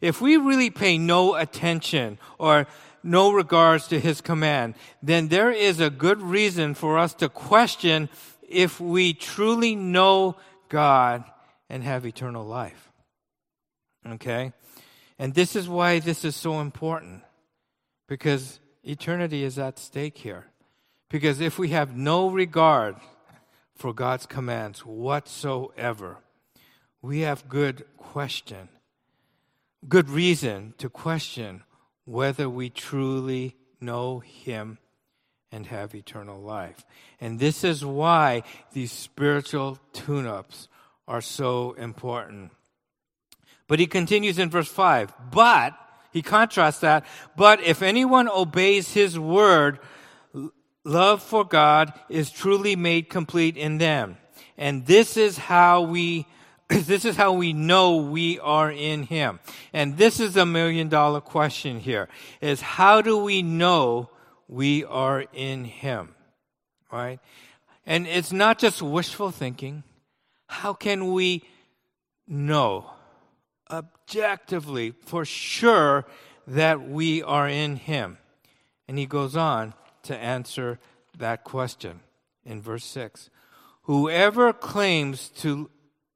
If 0.00 0.22
we 0.22 0.38
really 0.38 0.70
pay 0.70 0.96
no 0.96 1.34
attention 1.34 2.18
or 2.38 2.66
no 3.02 3.32
regards 3.32 3.88
to 3.88 4.00
his 4.00 4.20
command, 4.20 4.74
then 5.02 5.28
there 5.28 5.50
is 5.50 5.80
a 5.80 5.90
good 5.90 6.20
reason 6.20 6.74
for 6.74 6.98
us 6.98 7.14
to 7.14 7.28
question 7.28 8.08
if 8.48 8.80
we 8.80 9.14
truly 9.14 9.74
know 9.74 10.36
God 10.68 11.24
and 11.68 11.82
have 11.84 12.04
eternal 12.04 12.44
life. 12.44 12.90
Okay? 14.06 14.52
And 15.18 15.34
this 15.34 15.54
is 15.54 15.68
why 15.68 15.98
this 15.98 16.24
is 16.24 16.34
so 16.34 16.60
important. 16.60 17.22
Because 18.08 18.58
eternity 18.82 19.44
is 19.44 19.58
at 19.58 19.78
stake 19.78 20.18
here. 20.18 20.46
Because 21.08 21.40
if 21.40 21.58
we 21.58 21.68
have 21.68 21.96
no 21.96 22.30
regard 22.30 22.96
for 23.74 23.92
God's 23.92 24.26
commands 24.26 24.84
whatsoever, 24.84 26.18
we 27.02 27.20
have 27.20 27.48
good 27.48 27.84
question, 27.96 28.68
good 29.88 30.10
reason 30.10 30.74
to 30.78 30.90
question 30.90 31.62
whether 32.10 32.50
we 32.50 32.68
truly 32.68 33.54
know 33.80 34.18
Him 34.18 34.78
and 35.52 35.66
have 35.66 35.94
eternal 35.94 36.40
life. 36.40 36.84
And 37.20 37.38
this 37.38 37.64
is 37.64 37.84
why 37.84 38.42
these 38.72 38.92
spiritual 38.92 39.78
tune 39.92 40.26
ups 40.26 40.68
are 41.06 41.20
so 41.20 41.72
important. 41.72 42.52
But 43.68 43.78
he 43.78 43.86
continues 43.86 44.38
in 44.38 44.50
verse 44.50 44.68
5 44.68 45.12
But, 45.30 45.74
he 46.12 46.22
contrasts 46.22 46.80
that, 46.80 47.06
but 47.36 47.62
if 47.62 47.82
anyone 47.82 48.28
obeys 48.28 48.92
his 48.92 49.18
word, 49.18 49.78
love 50.84 51.22
for 51.22 51.44
God 51.44 51.92
is 52.08 52.30
truly 52.30 52.74
made 52.74 53.08
complete 53.08 53.56
in 53.56 53.78
them. 53.78 54.16
And 54.58 54.86
this 54.86 55.16
is 55.16 55.38
how 55.38 55.82
we 55.82 56.26
this 56.86 57.04
is 57.04 57.16
how 57.16 57.32
we 57.32 57.52
know 57.52 57.96
we 57.96 58.38
are 58.38 58.70
in 58.70 59.02
him. 59.02 59.40
And 59.72 59.96
this 59.96 60.20
is 60.20 60.36
a 60.36 60.46
million 60.46 60.88
dollar 60.88 61.20
question 61.20 61.80
here 61.80 62.08
is 62.40 62.60
how 62.60 63.02
do 63.02 63.18
we 63.18 63.42
know 63.42 64.10
we 64.46 64.84
are 64.84 65.24
in 65.32 65.64
him? 65.64 66.14
Right? 66.92 67.18
And 67.86 68.06
it's 68.06 68.32
not 68.32 68.58
just 68.58 68.82
wishful 68.82 69.32
thinking. 69.32 69.82
How 70.46 70.72
can 70.72 71.12
we 71.12 71.42
know 72.28 72.90
objectively 73.68 74.92
for 75.04 75.24
sure 75.24 76.06
that 76.46 76.88
we 76.88 77.20
are 77.22 77.48
in 77.48 77.76
him? 77.76 78.18
And 78.86 78.96
he 78.96 79.06
goes 79.06 79.34
on 79.34 79.74
to 80.04 80.16
answer 80.16 80.78
that 81.18 81.42
question 81.42 82.00
in 82.44 82.62
verse 82.62 82.84
6. 82.84 83.28
Whoever 83.82 84.52
claims 84.52 85.30
to 85.38 85.68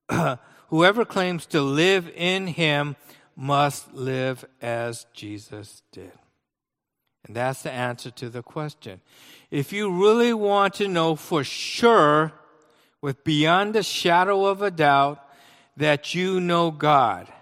whoever 0.68 1.04
claims 1.04 1.46
to 1.46 1.61
live 1.61 2.11
in 2.14 2.46
him 2.46 2.96
must 3.37 3.92
live 3.94 4.44
as 4.62 5.06
Jesus 5.12 5.82
did. 5.92 6.12
And 7.26 7.34
that's 7.34 7.62
the 7.62 7.73
answer 7.73 8.11
to 8.12 8.28
the 8.28 8.42
question. 8.42 9.00
If 9.50 9.73
you 9.73 9.90
really 9.90 10.34
want 10.34 10.75
to 10.75 10.88
know 10.88 11.16
for 11.16 11.42
sure, 11.42 12.32
with 13.00 13.25
beyond 13.25 13.76
a 13.76 13.82
shadow 13.82 14.46
of 14.46 14.62
a 14.62 14.70
doubt, 14.70 15.20
that 15.76 16.14
you 16.14 16.40
know 16.40 16.70
God, 16.70 17.32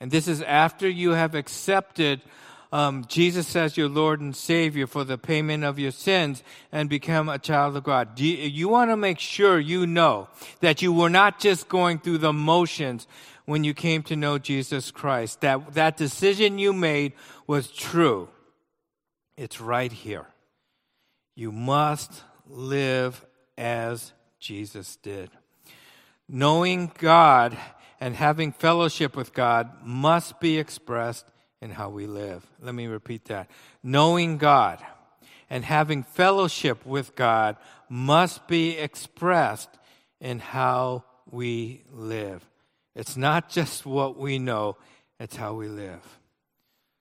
and 0.00 0.10
this 0.10 0.28
is 0.28 0.42
after 0.42 0.88
you 0.88 1.10
have 1.10 1.34
accepted 1.34 2.20
um, 2.74 3.04
Jesus 3.06 3.54
as 3.54 3.76
your 3.76 3.88
Lord 3.88 4.20
and 4.20 4.34
Savior 4.34 4.88
for 4.88 5.04
the 5.04 5.16
payment 5.16 5.62
of 5.62 5.78
your 5.78 5.92
sins 5.92 6.42
and 6.72 6.88
become 6.90 7.28
a 7.28 7.38
child 7.38 7.76
of 7.76 7.84
God. 7.84 8.18
You, 8.18 8.36
you 8.36 8.68
want 8.68 8.90
to 8.90 8.96
make 8.96 9.20
sure 9.20 9.60
you 9.60 9.86
know 9.86 10.26
that 10.58 10.82
you 10.82 10.92
were 10.92 11.08
not 11.08 11.38
just 11.38 11.68
going 11.68 12.00
through 12.00 12.18
the 12.18 12.32
motions 12.32 13.06
when 13.44 13.62
you 13.62 13.74
came 13.74 14.02
to 14.02 14.16
know 14.16 14.38
Jesus 14.38 14.90
Christ, 14.90 15.40
that 15.42 15.74
that 15.74 15.96
decision 15.96 16.58
you 16.58 16.72
made 16.72 17.12
was 17.46 17.70
true. 17.70 18.28
It's 19.36 19.60
right 19.60 19.92
here. 19.92 20.26
You 21.36 21.52
must 21.52 22.24
live 22.48 23.24
as 23.56 24.12
Jesus 24.40 24.96
did. 24.96 25.30
Knowing 26.28 26.90
God 26.98 27.56
and 28.00 28.16
having 28.16 28.50
fellowship 28.50 29.14
with 29.14 29.32
God 29.32 29.70
must 29.84 30.40
be 30.40 30.58
expressed 30.58 31.26
in 31.64 31.70
how 31.70 31.88
we 31.88 32.06
live. 32.06 32.44
Let 32.60 32.74
me 32.74 32.86
repeat 32.86 33.24
that. 33.24 33.50
Knowing 33.82 34.36
God 34.36 34.84
and 35.48 35.64
having 35.64 36.02
fellowship 36.02 36.84
with 36.84 37.16
God 37.16 37.56
must 37.88 38.46
be 38.46 38.76
expressed 38.76 39.70
in 40.20 40.40
how 40.40 41.04
we 41.30 41.82
live. 41.90 42.44
It's 42.94 43.16
not 43.16 43.48
just 43.48 43.86
what 43.86 44.18
we 44.18 44.38
know, 44.38 44.76
it's 45.18 45.36
how 45.36 45.54
we 45.54 45.68
live. 45.68 46.02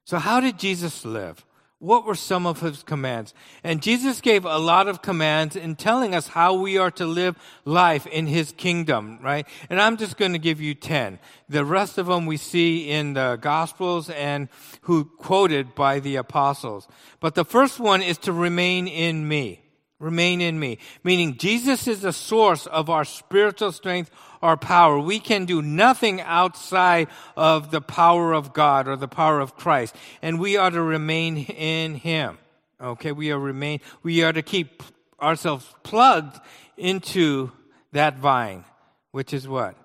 So, 0.06 0.18
how 0.18 0.40
did 0.40 0.58
Jesus 0.58 1.04
live? 1.04 1.46
What 1.84 2.06
were 2.06 2.16
some 2.16 2.46
of 2.46 2.62
his 2.62 2.82
commands? 2.82 3.34
And 3.62 3.82
Jesus 3.82 4.22
gave 4.22 4.46
a 4.46 4.58
lot 4.58 4.88
of 4.88 5.02
commands 5.02 5.58
in 5.58 5.76
telling 5.76 6.16
us 6.16 6.30
how 6.30 6.54
we 6.54 6.78
are 6.78 6.92
to 6.92 7.06
live 7.06 7.38
life 7.66 8.08
in 8.08 8.26
his 8.26 8.54
kingdom, 8.54 9.20
right? 9.22 9.46
And 9.70 9.82
I'm 9.82 9.98
just 9.98 10.16
going 10.16 10.32
to 10.32 10.40
give 10.40 10.62
you 10.62 10.76
10. 10.76 11.20
The 11.50 11.66
rest 11.66 11.98
of 11.98 12.08
them 12.08 12.26
we 12.26 12.38
see 12.38 12.90
in 12.90 13.16
the 13.16 13.36
gospels 13.36 14.10
and 14.10 14.48
who 14.84 15.04
quoted 15.04 15.76
by 15.76 16.00
the 16.00 16.16
apostles. 16.16 16.88
But 17.20 17.36
the 17.36 17.44
first 17.44 17.82
one 17.82 18.02
is 18.02 18.18
to 18.20 18.32
remain 18.32 18.88
in 18.88 19.28
me. 19.28 19.63
Remain 20.04 20.42
in 20.42 20.60
me. 20.60 20.80
Meaning 21.06 21.38
Jesus 21.38 21.88
is 21.88 22.02
the 22.02 22.12
source 22.12 22.68
of 22.68 22.90
our 22.90 23.06
spiritual 23.06 23.72
strength, 23.72 24.12
our 24.42 24.58
power. 24.58 25.00
We 25.00 25.20
can 25.20 25.46
do 25.46 25.62
nothing 25.62 26.20
outside 26.20 27.08
of 27.38 27.72
the 27.72 27.80
power 27.80 28.34
of 28.34 28.54
God 28.54 28.90
or 28.90 28.98
the 28.98 29.08
power 29.08 29.40
of 29.40 29.56
Christ. 29.56 29.96
And 30.22 30.42
we 30.42 30.58
are 30.58 30.70
to 30.70 30.82
remain 30.82 31.38
in 31.38 31.96
Him. 31.96 32.38
Okay, 32.82 33.14
we 33.14 33.32
are 33.32 33.40
remain, 33.40 33.80
we 34.04 34.24
are 34.24 34.34
to 34.34 34.42
keep 34.42 34.84
ourselves 35.22 35.66
plugged 35.84 36.38
into 36.76 37.54
that 37.94 38.18
vine, 38.18 38.66
which 39.12 39.34
is 39.34 39.48
what? 39.48 39.76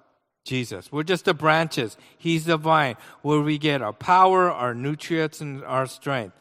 Jesus. 0.44 0.90
We're 0.90 1.04
just 1.04 1.26
the 1.26 1.34
branches. 1.34 1.96
He's 2.16 2.44
the 2.46 2.56
vine 2.56 2.96
where 3.22 3.40
we 3.40 3.56
get 3.56 3.82
our 3.82 3.92
power, 3.92 4.50
our 4.50 4.74
nutrients, 4.74 5.40
and 5.40 5.62
our 5.62 5.86
strength. 5.86 6.34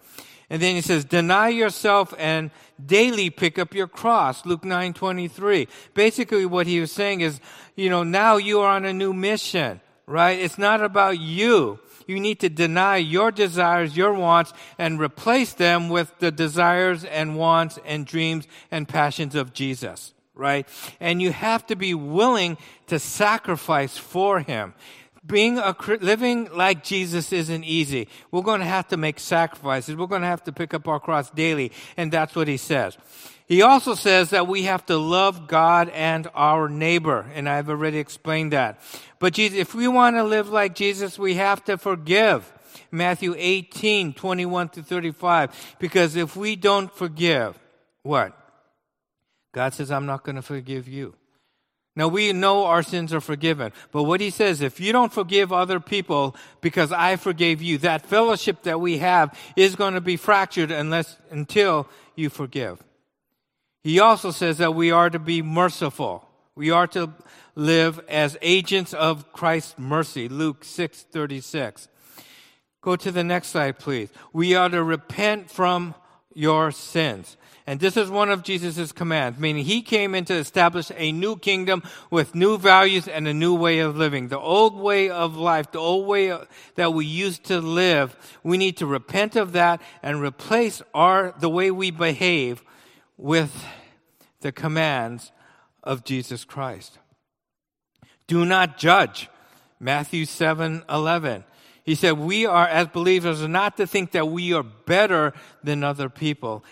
And 0.49 0.61
then 0.61 0.75
he 0.75 0.81
says, 0.81 1.03
deny 1.03 1.49
yourself 1.49 2.13
and 2.17 2.51
daily 2.83 3.29
pick 3.29 3.59
up 3.59 3.73
your 3.73 3.87
cross. 3.87 4.45
Luke 4.45 4.63
9 4.63 4.93
23. 4.93 5.67
Basically, 5.93 6.45
what 6.45 6.67
he 6.67 6.79
was 6.79 6.91
saying 6.91 7.21
is, 7.21 7.41
you 7.75 7.89
know, 7.89 8.03
now 8.03 8.37
you 8.37 8.61
are 8.61 8.75
on 8.75 8.85
a 8.85 8.93
new 8.93 9.13
mission, 9.13 9.81
right? 10.05 10.39
It's 10.39 10.57
not 10.57 10.81
about 10.81 11.19
you. 11.19 11.79
You 12.07 12.21
need 12.21 12.39
to 12.39 12.49
deny 12.49 12.97
your 12.97 13.31
desires, 13.31 13.97
your 13.97 14.13
wants, 14.13 14.53
and 14.77 14.99
replace 14.99 15.53
them 15.53 15.89
with 15.89 16.17
the 16.19 16.31
desires 16.31 17.03
and 17.03 17.37
wants 17.37 17.77
and 17.85 18.05
dreams 18.05 18.47
and 18.71 18.87
passions 18.87 19.35
of 19.35 19.53
Jesus, 19.53 20.13
right? 20.33 20.65
And 21.01 21.21
you 21.21 21.33
have 21.33 21.67
to 21.67 21.75
be 21.75 21.93
willing 21.93 22.57
to 22.87 22.97
sacrifice 22.97 23.97
for 23.97 24.39
him. 24.39 24.73
Being 25.27 25.57
a 25.57 25.75
living 26.01 26.49
like 26.53 26.83
Jesus 26.83 27.33
isn't 27.33 27.63
easy. 27.63 28.07
We're 28.31 28.41
going 28.41 28.61
to 28.61 28.65
have 28.65 28.87
to 28.89 28.97
make 28.97 29.19
sacrifices. 29.19 29.95
We're 29.95 30.07
going 30.07 30.21
to 30.21 30.27
have 30.27 30.43
to 30.45 30.51
pick 30.51 30.73
up 30.73 30.87
our 30.87 30.99
cross 30.99 31.29
daily, 31.29 31.71
and 31.97 32.11
that's 32.11 32.35
what 32.35 32.47
he 32.47 32.57
says. 32.57 32.97
He 33.45 33.61
also 33.61 33.93
says 33.93 34.31
that 34.31 34.47
we 34.47 34.63
have 34.63 34.85
to 34.87 34.97
love 34.97 35.47
God 35.47 35.89
and 35.89 36.27
our 36.33 36.67
neighbor, 36.67 37.25
and 37.33 37.47
I've 37.47 37.69
already 37.69 37.97
explained 37.97 38.53
that. 38.53 38.81
But 39.19 39.33
Jesus, 39.33 39.57
if 39.57 39.75
we 39.75 39.87
want 39.87 40.15
to 40.15 40.23
live 40.23 40.49
like 40.49 40.75
Jesus, 40.75 41.19
we 41.19 41.35
have 41.35 41.63
to 41.65 41.77
forgive. 41.77 42.51
Matthew 42.91 43.35
18, 43.37 44.13
21 44.13 44.69
to 44.69 44.83
35. 44.83 45.75
Because 45.79 46.15
if 46.15 46.35
we 46.35 46.55
don't 46.55 46.93
forgive, 46.93 47.57
what? 48.03 48.37
God 49.53 49.73
says, 49.73 49.91
I'm 49.91 50.05
not 50.05 50.23
going 50.23 50.35
to 50.35 50.41
forgive 50.41 50.87
you. 50.87 51.15
Now 51.97 52.07
we 52.07 52.31
know 52.31 52.65
our 52.65 52.83
sins 52.83 53.11
are 53.11 53.19
forgiven, 53.19 53.73
but 53.91 54.03
what 54.03 54.21
he 54.21 54.29
says, 54.29 54.61
if 54.61 54.79
you 54.79 54.93
don't 54.93 55.11
forgive 55.11 55.51
other 55.51 55.79
people 55.79 56.35
because 56.61 56.91
I 56.91 57.15
forgave 57.15 57.59
you, 57.59 57.79
that 57.79 58.05
fellowship 58.05 58.61
that 58.63 58.79
we 58.79 58.99
have 58.99 59.35
is 59.55 59.75
going 59.75 59.95
to 59.95 60.01
be 60.01 60.15
fractured 60.15 60.69
unless, 60.69 61.17
until 61.31 61.89
you 62.15 62.29
forgive. 62.29 62.83
He 63.81 63.99
also 63.99 64.29
says 64.29 64.59
that 64.59 64.75
we 64.75 64.91
are 64.91 65.09
to 65.09 65.17
be 65.17 65.41
merciful. 65.41 66.29
We 66.53 66.69
are 66.69 66.85
to 66.85 67.13
live 67.55 67.99
as 68.07 68.37
agents 68.43 68.93
of 68.93 69.33
Christ's 69.33 69.79
mercy. 69.79 70.29
Luke 70.29 70.63
6 70.63 71.01
36. 71.11 71.87
Go 72.81 72.95
to 72.95 73.11
the 73.11 73.23
next 73.23 73.47
slide, 73.47 73.79
please. 73.79 74.09
We 74.33 74.53
are 74.53 74.69
to 74.69 74.83
repent 74.83 75.49
from 75.49 75.95
your 76.35 76.69
sins. 76.69 77.37
And 77.69 77.81
this 77.81 77.97
is 77.97 78.09
one 78.09 78.29
of 78.29 78.43
Jesus' 78.43 78.93
commands, 78.93 79.37
meaning 79.37 79.65
he 79.65 79.81
came 79.81 80.15
in 80.15 80.23
to 80.25 80.33
establish 80.33 80.89
a 80.95 81.11
new 81.11 81.35
kingdom 81.35 81.83
with 82.09 82.33
new 82.33 82.57
values 82.57 83.09
and 83.09 83.27
a 83.27 83.33
new 83.33 83.53
way 83.53 83.79
of 83.79 83.97
living. 83.97 84.29
The 84.29 84.39
old 84.39 84.77
way 84.77 85.09
of 85.09 85.35
life, 85.35 85.73
the 85.73 85.79
old 85.79 86.07
way 86.07 86.35
that 86.75 86.93
we 86.93 87.05
used 87.05 87.43
to 87.45 87.59
live, 87.59 88.15
we 88.41 88.57
need 88.57 88.77
to 88.77 88.85
repent 88.85 89.35
of 89.35 89.51
that 89.51 89.81
and 90.01 90.21
replace 90.21 90.81
our, 90.93 91.35
the 91.41 91.49
way 91.49 91.69
we 91.69 91.91
behave 91.91 92.63
with 93.17 93.65
the 94.39 94.53
commands 94.53 95.33
of 95.83 96.05
Jesus 96.05 96.45
Christ. 96.45 96.99
Do 98.27 98.45
not 98.45 98.77
judge. 98.77 99.29
Matthew 99.77 100.23
7 100.23 100.83
11. 100.89 101.43
He 101.83 101.95
said, 101.95 102.13
We 102.13 102.45
are, 102.45 102.67
as 102.67 102.87
believers, 102.87 103.45
not 103.45 103.77
to 103.77 103.87
think 103.87 104.11
that 104.11 104.29
we 104.29 104.53
are 104.53 104.63
better 104.63 105.33
than 105.63 105.83
other 105.83 106.09
people 106.09 106.63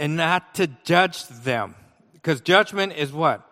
and 0.00 0.16
not 0.16 0.54
to 0.54 0.66
judge 0.82 1.28
them. 1.28 1.74
Because 2.14 2.40
judgment 2.40 2.94
is 2.94 3.12
what? 3.12 3.46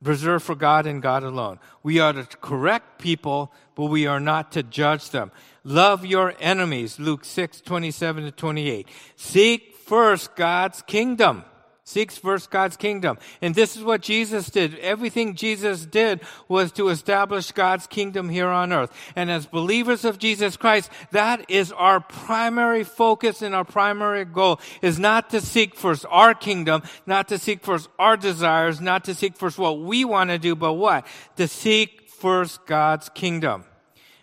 Reserved 0.00 0.44
for 0.44 0.54
God 0.54 0.86
and 0.86 1.02
God 1.02 1.24
alone. 1.24 1.58
We 1.82 1.98
are 1.98 2.12
to 2.12 2.24
correct 2.24 3.00
people, 3.00 3.52
but 3.74 3.86
we 3.86 4.06
are 4.06 4.20
not 4.20 4.52
to 4.52 4.62
judge 4.62 5.10
them. 5.10 5.32
Love 5.64 6.06
your 6.06 6.34
enemies, 6.38 7.00
Luke 7.00 7.24
6, 7.24 7.60
27 7.60 8.24
to 8.24 8.30
28. 8.30 8.88
Seek 9.16 9.76
first 9.76 10.36
God's 10.36 10.80
kingdom 10.82 11.44
seeks 11.84 12.16
first 12.16 12.50
God's 12.50 12.78
kingdom. 12.78 13.18
And 13.42 13.54
this 13.54 13.76
is 13.76 13.84
what 13.84 14.00
Jesus 14.00 14.48
did. 14.48 14.78
Everything 14.78 15.34
Jesus 15.34 15.84
did 15.84 16.20
was 16.48 16.72
to 16.72 16.88
establish 16.88 17.52
God's 17.52 17.86
kingdom 17.86 18.30
here 18.30 18.48
on 18.48 18.72
earth. 18.72 18.90
And 19.14 19.30
as 19.30 19.44
believers 19.44 20.04
of 20.04 20.18
Jesus 20.18 20.56
Christ, 20.56 20.90
that 21.12 21.44
is 21.50 21.72
our 21.72 22.00
primary 22.00 22.84
focus 22.84 23.42
and 23.42 23.54
our 23.54 23.64
primary 23.64 24.24
goal 24.24 24.60
is 24.80 24.98
not 24.98 25.30
to 25.30 25.42
seek 25.42 25.74
first 25.74 26.06
our 26.08 26.34
kingdom, 26.34 26.82
not 27.06 27.28
to 27.28 27.38
seek 27.38 27.62
first 27.62 27.88
our 27.98 28.16
desires, 28.16 28.80
not 28.80 29.04
to 29.04 29.14
seek 29.14 29.36
first 29.36 29.58
what 29.58 29.80
we 29.80 30.06
want 30.06 30.30
to 30.30 30.38
do, 30.38 30.56
but 30.56 30.72
what? 30.72 31.06
To 31.36 31.46
seek 31.46 32.08
first 32.08 32.64
God's 32.64 33.10
kingdom. 33.10 33.64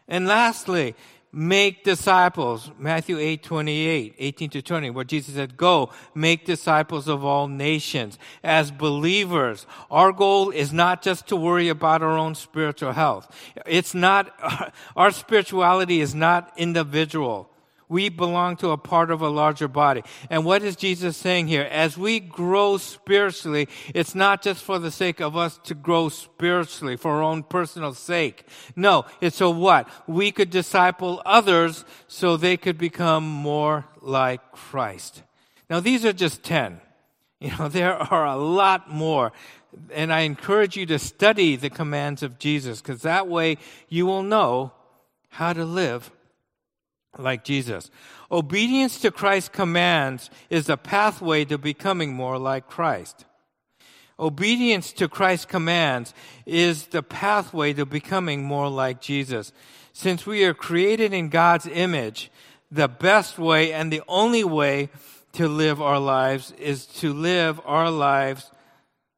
And 0.08 0.28
lastly, 0.28 0.96
make 1.32 1.84
disciples. 1.84 2.72
Matthew 2.78 3.18
8, 3.18 3.44
28, 3.44 4.16
18 4.18 4.50
to 4.50 4.62
20, 4.62 4.90
where 4.90 5.04
Jesus 5.06 5.36
said, 5.36 5.58
go 5.58 5.92
make 6.14 6.46
disciples 6.46 7.08
of 7.08 7.24
all 7.24 7.48
nations. 7.48 8.18
As 8.44 8.72
believers, 8.72 9.66
our 9.90 10.12
goal 10.12 10.50
is 10.50 10.74
not 10.74 11.02
just 11.02 11.28
to 11.28 11.36
worry 11.36 11.70
about 11.70 12.02
our 12.02 12.18
own 12.18 12.36
spiritual 12.36 12.94
health. 12.94 13.34
It's 13.66 13.94
not, 13.94 14.34
our 14.96 15.12
spirituality 15.12 16.02
is 16.02 16.16
not 16.16 16.52
individual. 16.58 17.51
We 17.92 18.08
belong 18.08 18.56
to 18.58 18.70
a 18.70 18.78
part 18.78 19.12
of 19.12 19.22
a 19.22 19.28
larger 19.28 19.68
body. 19.68 20.04
And 20.30 20.46
what 20.46 20.64
is 20.64 20.78
Jesus 20.78 21.18
saying 21.18 21.50
here? 21.50 21.64
As 21.64 21.98
we 21.98 22.22
grow 22.22 22.78
spiritually, 22.78 23.68
it's 23.94 24.16
not 24.16 24.42
just 24.42 24.64
for 24.64 24.80
the 24.80 24.92
sake 24.92 25.20
of 25.20 25.36
us 25.36 25.60
to 25.66 25.76
grow 25.76 26.08
spiritually 26.08 26.96
for 26.96 27.12
our 27.12 27.22
own 27.22 27.44
personal 27.44 27.94
sake. 27.94 28.46
No, 28.78 29.04
it's 29.20 29.36
so 29.36 29.50
what? 29.50 29.90
We 30.08 30.32
could 30.32 30.50
disciple 30.50 31.22
others 31.26 31.84
so 32.08 32.38
they 32.38 32.56
could 32.56 32.78
become 32.78 33.26
more 33.28 33.84
like 34.00 34.54
Christ. 34.54 35.24
Now 35.70 35.82
these 35.82 36.06
are 36.06 36.14
just 36.14 36.44
10. 36.44 36.80
You 37.42 37.52
know, 37.58 37.68
there 37.68 37.98
are 37.98 38.26
a 38.26 38.38
lot 38.38 38.90
more. 38.90 39.34
And 39.94 40.14
I 40.14 40.22
encourage 40.22 40.78
you 40.78 40.86
to 40.86 40.98
study 40.98 41.58
the 41.58 41.70
commands 41.70 42.24
of 42.24 42.40
Jesus 42.40 42.82
because 42.82 43.02
that 43.02 43.28
way 43.28 43.58
you 43.90 44.06
will 44.06 44.24
know 44.24 44.72
how 45.28 45.52
to 45.52 45.66
live 45.66 46.10
like 47.18 47.44
Jesus. 47.44 47.90
Obedience 48.32 49.00
to 49.02 49.12
Christ's 49.12 49.50
commands 49.50 50.30
is 50.50 50.70
a 50.70 50.78
pathway 50.78 51.46
to 51.46 51.58
becoming 51.58 52.14
more 52.14 52.38
like 52.38 52.68
Christ. 52.68 53.26
Obedience 54.20 54.94
to 54.94 55.10
Christ's 55.10 55.46
commands 55.46 56.14
is 56.46 56.88
the 56.88 57.04
pathway 57.04 57.74
to 57.74 57.86
becoming 57.86 58.44
more 58.44 58.70
like 58.70 59.02
Jesus. 59.02 59.52
Since 59.94 60.26
we 60.26 60.46
are 60.46 60.54
created 60.54 61.12
in 61.14 61.30
God's 61.30 61.68
image, 61.68 62.32
the 62.70 62.88
best 62.88 63.40
way 63.40 63.74
and 63.74 63.92
the 63.92 64.04
only 64.08 64.44
way 64.44 64.90
to 65.34 65.48
live 65.48 65.82
our 65.82 66.00
lives 66.00 66.52
is 66.60 66.86
to 66.86 67.14
live 67.14 67.60
our 67.66 67.90
lives 67.90 68.52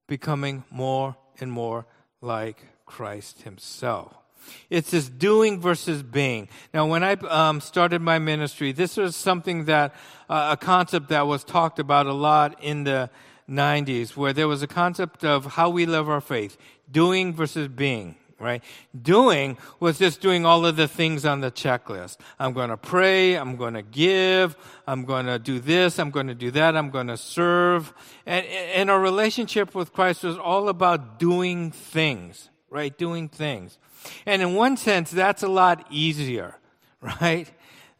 becoming 0.08 0.64
more 0.72 1.16
and 1.40 1.52
more 1.52 1.86
like 2.22 2.64
Christ 2.86 3.42
Himself. 3.42 4.23
It's 4.70 4.92
this 4.92 5.10
doing 5.10 5.60
versus 5.60 6.04
being. 6.04 6.48
Now, 6.74 6.86
when 6.88 7.04
I 7.04 7.14
um, 7.14 7.62
started 7.62 8.02
my 8.02 8.20
ministry, 8.20 8.72
this 8.72 8.98
was 8.98 9.16
something 9.16 9.66
that, 9.66 9.94
uh, 10.30 10.50
a 10.54 10.58
concept 10.58 11.10
that 11.10 11.28
was 11.28 11.44
talked 11.44 11.80
about 11.80 12.06
a 12.06 12.14
lot 12.14 12.62
in 12.62 12.84
the 12.84 13.10
90s, 13.50 14.16
where 14.16 14.34
there 14.34 14.48
was 14.48 14.64
a 14.64 14.68
concept 14.68 15.24
of 15.24 15.46
how 15.46 15.70
we 15.70 15.86
live 15.86 16.10
our 16.10 16.22
faith, 16.22 16.58
doing 16.92 17.34
versus 17.34 17.68
being 17.68 18.16
right? 18.44 18.64
Doing 19.00 19.58
was 19.80 19.98
just 19.98 20.22
doing 20.22 20.46
all 20.46 20.66
of 20.66 20.76
the 20.76 20.88
things 20.88 21.26
on 21.26 21.42
the 21.42 21.50
checklist. 21.50 22.18
I'm 22.38 22.54
going 22.54 22.70
to 22.70 22.78
pray. 22.78 23.36
I'm 23.36 23.56
going 23.56 23.74
to 23.74 23.82
give. 23.82 24.56
I'm 24.86 25.06
going 25.06 25.26
to 25.26 25.40
do 25.40 25.60
this. 25.60 25.98
I'm 25.98 26.12
going 26.12 26.28
to 26.28 26.36
do 26.36 26.52
that. 26.52 26.76
I'm 26.76 26.90
going 26.90 27.08
to 27.08 27.18
serve. 27.18 27.94
And, 28.26 28.46
and 28.46 28.92
our 28.92 29.00
relationship 29.00 29.74
with 29.74 29.94
Christ 29.94 30.24
was 30.24 30.38
all 30.38 30.70
about 30.70 31.20
doing 31.20 31.72
things, 31.72 32.50
right? 32.74 32.98
Doing 32.98 33.30
things. 33.30 33.78
And 34.26 34.42
in 34.42 34.56
one 34.56 34.78
sense, 34.78 35.12
that's 35.12 35.44
a 35.44 35.48
lot 35.48 35.86
easier, 35.92 36.58
right? 37.22 37.48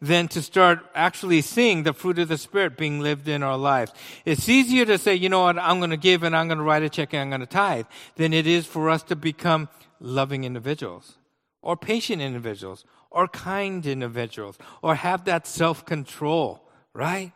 Than 0.02 0.26
to 0.28 0.42
start 0.42 0.80
actually 0.96 1.40
seeing 1.42 1.84
the 1.84 1.94
fruit 1.94 2.18
of 2.18 2.26
the 2.28 2.36
Spirit 2.36 2.76
being 2.76 2.98
lived 2.98 3.28
in 3.28 3.44
our 3.44 3.56
lives. 3.56 3.92
It's 4.24 4.48
easier 4.48 4.84
to 4.84 4.98
say, 4.98 5.14
you 5.14 5.28
know 5.28 5.44
what, 5.44 5.58
I'm 5.58 5.78
going 5.78 5.90
to 5.90 5.96
give 5.96 6.24
and 6.24 6.36
I'm 6.36 6.48
going 6.48 6.58
to 6.58 6.64
write 6.64 6.82
a 6.82 6.90
check 6.90 7.14
and 7.14 7.22
I'm 7.22 7.30
going 7.30 7.40
to 7.40 7.46
tithe 7.46 7.86
than 8.16 8.32
it 8.32 8.48
is 8.48 8.66
for 8.66 8.90
us 8.90 9.04
to 9.04 9.16
become 9.16 9.68
loving 10.00 10.42
individuals 10.42 11.18
or 11.62 11.76
patient 11.76 12.20
individuals 12.20 12.84
or 13.12 13.28
kind 13.28 13.86
individuals 13.86 14.58
or 14.82 14.96
have 14.96 15.24
that 15.24 15.46
self 15.46 15.86
control, 15.86 16.68
right? 16.92 17.32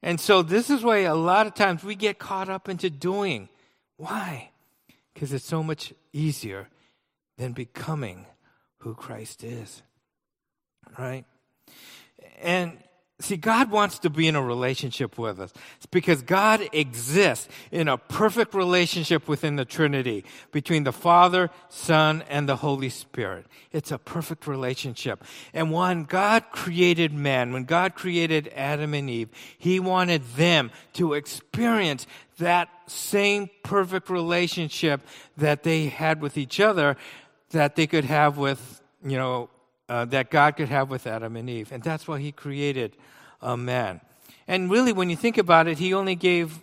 And 0.00 0.20
so 0.20 0.42
this 0.42 0.70
is 0.70 0.84
why 0.84 0.98
a 0.98 1.16
lot 1.16 1.48
of 1.48 1.54
times 1.54 1.82
we 1.82 1.96
get 1.96 2.20
caught 2.20 2.48
up 2.48 2.68
into 2.68 2.88
doing. 2.88 3.48
Why? 3.96 4.51
Because 5.12 5.32
it's 5.32 5.44
so 5.44 5.62
much 5.62 5.92
easier 6.12 6.68
than 7.38 7.52
becoming 7.52 8.26
who 8.78 8.94
Christ 8.94 9.44
is. 9.44 9.82
Right? 10.98 11.24
And 12.40 12.81
see, 13.22 13.36
God 13.36 13.70
wants 13.70 13.98
to 14.00 14.10
be 14.10 14.28
in 14.28 14.36
a 14.36 14.42
relationship 14.42 15.18
with 15.18 15.40
us. 15.40 15.52
It's 15.76 15.86
because 15.86 16.22
God 16.22 16.68
exists 16.72 17.48
in 17.70 17.88
a 17.88 17.98
perfect 17.98 18.54
relationship 18.54 19.28
within 19.28 19.56
the 19.56 19.64
Trinity 19.64 20.24
between 20.50 20.84
the 20.84 20.92
Father, 20.92 21.50
Son, 21.68 22.22
and 22.28 22.48
the 22.48 22.56
Holy 22.56 22.88
Spirit. 22.88 23.46
It's 23.72 23.90
a 23.90 23.98
perfect 23.98 24.46
relationship. 24.46 25.24
And 25.52 25.72
when 25.72 26.04
God 26.04 26.44
created 26.52 27.12
man, 27.12 27.52
when 27.52 27.64
God 27.64 27.94
created 27.94 28.52
Adam 28.54 28.94
and 28.94 29.08
Eve, 29.08 29.28
He 29.58 29.80
wanted 29.80 30.24
them 30.34 30.70
to 30.94 31.14
experience 31.14 32.06
that 32.38 32.68
same 32.86 33.50
perfect 33.62 34.10
relationship 34.10 35.00
that 35.36 35.62
they 35.62 35.86
had 35.86 36.20
with 36.20 36.36
each 36.36 36.60
other 36.60 36.96
that 37.50 37.76
they 37.76 37.86
could 37.86 38.04
have 38.04 38.36
with, 38.36 38.80
you 39.04 39.16
know, 39.16 39.48
uh, 39.92 40.06
that 40.06 40.30
God 40.30 40.56
could 40.56 40.70
have 40.70 40.88
with 40.88 41.06
Adam 41.06 41.36
and 41.36 41.50
Eve. 41.50 41.70
And 41.70 41.82
that's 41.82 42.08
why 42.08 42.18
he 42.18 42.32
created 42.32 42.96
a 43.42 43.58
man. 43.58 44.00
And 44.48 44.70
really, 44.70 44.90
when 44.90 45.10
you 45.10 45.16
think 45.16 45.36
about 45.36 45.68
it, 45.68 45.76
he 45.76 45.92
only 45.92 46.14
gave 46.14 46.60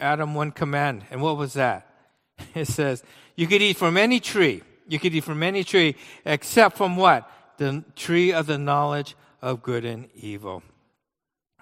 Adam 0.00 0.34
one 0.34 0.50
command. 0.50 1.04
And 1.10 1.20
what 1.20 1.36
was 1.36 1.52
that? 1.52 1.86
It 2.54 2.68
says, 2.68 3.04
You 3.36 3.46
could 3.46 3.60
eat 3.60 3.76
from 3.76 3.98
any 3.98 4.18
tree. 4.18 4.62
You 4.88 4.98
could 4.98 5.14
eat 5.14 5.24
from 5.24 5.42
any 5.42 5.62
tree 5.62 5.94
except 6.24 6.78
from 6.78 6.96
what? 6.96 7.30
The 7.58 7.84
tree 7.96 8.32
of 8.32 8.46
the 8.46 8.56
knowledge 8.56 9.14
of 9.42 9.62
good 9.62 9.84
and 9.84 10.08
evil. 10.14 10.62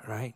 Right? 0.07 0.35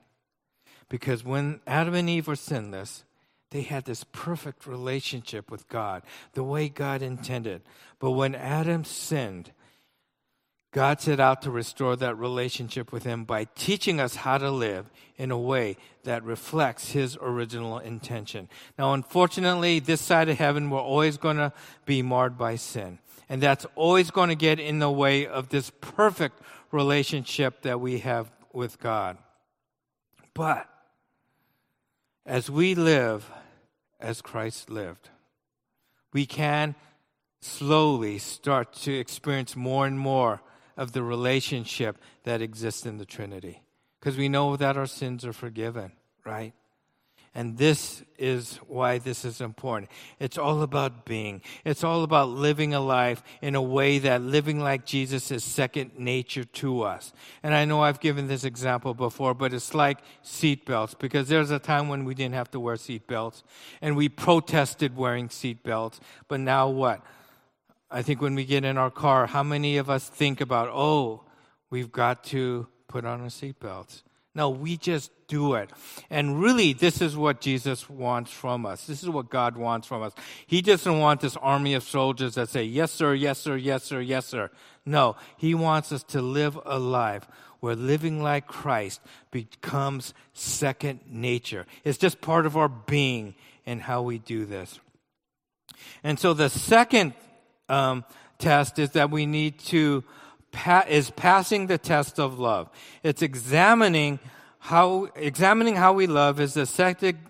Because 0.88 1.22
when 1.22 1.60
Adam 1.64 1.94
and 1.94 2.10
Eve 2.10 2.26
were 2.26 2.34
sinless, 2.34 3.04
they 3.52 3.62
had 3.62 3.84
this 3.84 4.04
perfect 4.10 4.66
relationship 4.66 5.48
with 5.48 5.68
God, 5.68 6.02
the 6.32 6.42
way 6.42 6.68
God 6.68 7.02
intended. 7.02 7.62
But 8.00 8.10
when 8.12 8.34
Adam 8.34 8.84
sinned, 8.84 9.52
God 10.72 11.02
set 11.02 11.20
out 11.20 11.42
to 11.42 11.50
restore 11.50 11.96
that 11.96 12.16
relationship 12.16 12.92
with 12.92 13.04
him 13.04 13.24
by 13.24 13.44
teaching 13.54 14.00
us 14.00 14.16
how 14.16 14.38
to 14.38 14.50
live 14.50 14.90
in 15.18 15.30
a 15.30 15.38
way 15.38 15.76
that 16.04 16.24
reflects 16.24 16.92
his 16.92 17.16
original 17.20 17.78
intention. 17.78 18.48
Now, 18.78 18.94
unfortunately, 18.94 19.80
this 19.80 20.00
side 20.00 20.30
of 20.30 20.38
heaven, 20.38 20.70
we're 20.70 20.80
always 20.80 21.18
going 21.18 21.36
to 21.36 21.52
be 21.84 22.00
marred 22.00 22.38
by 22.38 22.56
sin. 22.56 22.98
And 23.28 23.42
that's 23.42 23.66
always 23.74 24.10
going 24.10 24.30
to 24.30 24.34
get 24.34 24.58
in 24.58 24.78
the 24.78 24.90
way 24.90 25.26
of 25.26 25.50
this 25.50 25.70
perfect 25.82 26.40
relationship 26.70 27.62
that 27.62 27.78
we 27.78 27.98
have 27.98 28.32
with 28.54 28.80
God. 28.80 29.18
But 30.32 30.66
as 32.24 32.48
we 32.48 32.74
live 32.74 33.30
as 34.00 34.22
Christ 34.22 34.70
lived, 34.70 35.10
we 36.14 36.24
can 36.24 36.74
slowly 37.42 38.16
start 38.16 38.72
to 38.72 38.92
experience 38.98 39.54
more 39.54 39.86
and 39.86 39.98
more 39.98 40.40
of 40.76 40.92
the 40.92 41.02
relationship 41.02 41.98
that 42.24 42.42
exists 42.42 42.86
in 42.86 42.98
the 42.98 43.04
Trinity. 43.04 43.62
Because 44.00 44.16
we 44.16 44.28
know 44.28 44.56
that 44.56 44.76
our 44.76 44.86
sins 44.86 45.24
are 45.24 45.32
forgiven, 45.32 45.92
right? 46.24 46.52
And 47.34 47.56
this 47.56 48.02
is 48.18 48.58
why 48.66 48.98
this 48.98 49.24
is 49.24 49.40
important. 49.40 49.90
It's 50.18 50.36
all 50.36 50.60
about 50.60 51.06
being. 51.06 51.40
It's 51.64 51.82
all 51.82 52.02
about 52.02 52.28
living 52.28 52.74
a 52.74 52.80
life 52.80 53.22
in 53.40 53.54
a 53.54 53.62
way 53.62 53.98
that 54.00 54.20
living 54.20 54.60
like 54.60 54.84
Jesus 54.84 55.30
is 55.30 55.42
second 55.42 55.92
nature 55.98 56.44
to 56.44 56.82
us. 56.82 57.14
And 57.42 57.54
I 57.54 57.64
know 57.64 57.80
I've 57.80 58.00
given 58.00 58.28
this 58.28 58.44
example 58.44 58.92
before, 58.92 59.32
but 59.32 59.54
it's 59.54 59.72
like 59.72 60.00
seatbelts 60.22 60.98
because 60.98 61.28
there's 61.28 61.50
a 61.50 61.58
time 61.58 61.88
when 61.88 62.04
we 62.04 62.14
didn't 62.14 62.34
have 62.34 62.50
to 62.50 62.60
wear 62.60 62.76
seatbelts 62.76 63.42
and 63.80 63.96
we 63.96 64.10
protested 64.10 64.94
wearing 64.94 65.28
seatbelts. 65.28 66.00
But 66.28 66.40
now 66.40 66.68
what? 66.68 67.02
I 67.92 68.02
think 68.02 68.22
when 68.22 68.34
we 68.34 68.44
get 68.44 68.64
in 68.64 68.78
our 68.78 68.90
car, 68.90 69.26
how 69.26 69.42
many 69.42 69.76
of 69.76 69.90
us 69.90 70.08
think 70.08 70.40
about, 70.40 70.68
oh, 70.72 71.24
we've 71.70 71.92
got 71.92 72.24
to 72.24 72.66
put 72.88 73.04
on 73.04 73.20
our 73.20 73.26
seatbelts? 73.26 74.02
No, 74.34 74.48
we 74.48 74.78
just 74.78 75.10
do 75.28 75.54
it. 75.54 75.68
And 76.08 76.40
really, 76.40 76.72
this 76.72 77.02
is 77.02 77.14
what 77.14 77.42
Jesus 77.42 77.90
wants 77.90 78.30
from 78.30 78.64
us. 78.64 78.86
This 78.86 79.02
is 79.02 79.10
what 79.10 79.28
God 79.28 79.58
wants 79.58 79.86
from 79.86 80.02
us. 80.02 80.14
He 80.46 80.62
doesn't 80.62 80.98
want 80.98 81.20
this 81.20 81.36
army 81.36 81.74
of 81.74 81.82
soldiers 81.82 82.36
that 82.36 82.48
say, 82.48 82.64
yes, 82.64 82.90
sir, 82.90 83.12
yes, 83.12 83.38
sir, 83.38 83.56
yes, 83.56 83.84
sir, 83.84 84.00
yes, 84.00 84.24
sir. 84.24 84.50
No, 84.86 85.16
He 85.36 85.54
wants 85.54 85.92
us 85.92 86.02
to 86.04 86.22
live 86.22 86.58
a 86.64 86.78
life 86.78 87.28
where 87.60 87.76
living 87.76 88.22
like 88.22 88.46
Christ 88.46 89.02
becomes 89.30 90.14
second 90.32 91.00
nature. 91.06 91.66
It's 91.84 91.98
just 91.98 92.22
part 92.22 92.46
of 92.46 92.56
our 92.56 92.68
being 92.68 93.34
and 93.66 93.82
how 93.82 94.00
we 94.00 94.18
do 94.18 94.46
this. 94.46 94.80
And 96.02 96.18
so 96.18 96.32
the 96.32 96.48
second 96.48 97.12
um, 97.72 98.04
test 98.38 98.78
is 98.78 98.90
that 98.90 99.10
we 99.10 99.26
need 99.26 99.58
to 99.58 100.04
pa- 100.52 100.84
is 100.88 101.10
passing 101.10 101.66
the 101.66 101.78
test 101.78 102.20
of 102.20 102.38
love. 102.38 102.68
It's 103.02 103.22
examining 103.22 104.20
how 104.58 105.08
examining 105.16 105.76
how 105.76 105.92
we 105.94 106.06
love 106.06 106.38
is 106.38 106.56
a 106.56 106.66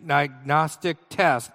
diagnostic 0.06 0.96
test 1.08 1.50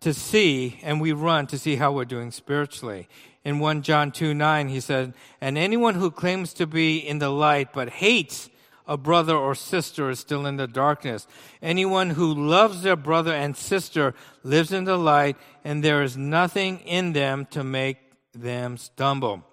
to 0.00 0.12
see, 0.12 0.80
and 0.82 1.00
we 1.00 1.12
run 1.12 1.46
to 1.46 1.58
see 1.58 1.76
how 1.76 1.92
we're 1.92 2.04
doing 2.04 2.30
spiritually. 2.30 3.08
In 3.44 3.58
1 3.58 3.82
John 3.82 4.10
2 4.10 4.34
9, 4.34 4.68
he 4.68 4.80
said, 4.80 5.14
And 5.40 5.56
anyone 5.56 5.94
who 5.94 6.10
claims 6.10 6.52
to 6.54 6.66
be 6.66 6.98
in 6.98 7.20
the 7.20 7.30
light 7.30 7.72
but 7.72 7.88
hates 7.88 8.50
a 8.86 8.96
brother 8.98 9.34
or 9.34 9.54
sister 9.54 10.10
is 10.10 10.20
still 10.20 10.44
in 10.44 10.56
the 10.56 10.66
darkness. 10.66 11.26
Anyone 11.62 12.10
who 12.10 12.34
loves 12.34 12.82
their 12.82 12.96
brother 12.96 13.32
and 13.32 13.56
sister 13.56 14.14
lives 14.42 14.72
in 14.72 14.84
the 14.84 14.98
light, 14.98 15.36
and 15.64 15.82
there 15.82 16.02
is 16.02 16.16
nothing 16.16 16.80
in 16.80 17.14
them 17.14 17.46
to 17.50 17.64
make 17.64 18.03
them 18.34 18.76
stumble. 18.76 19.44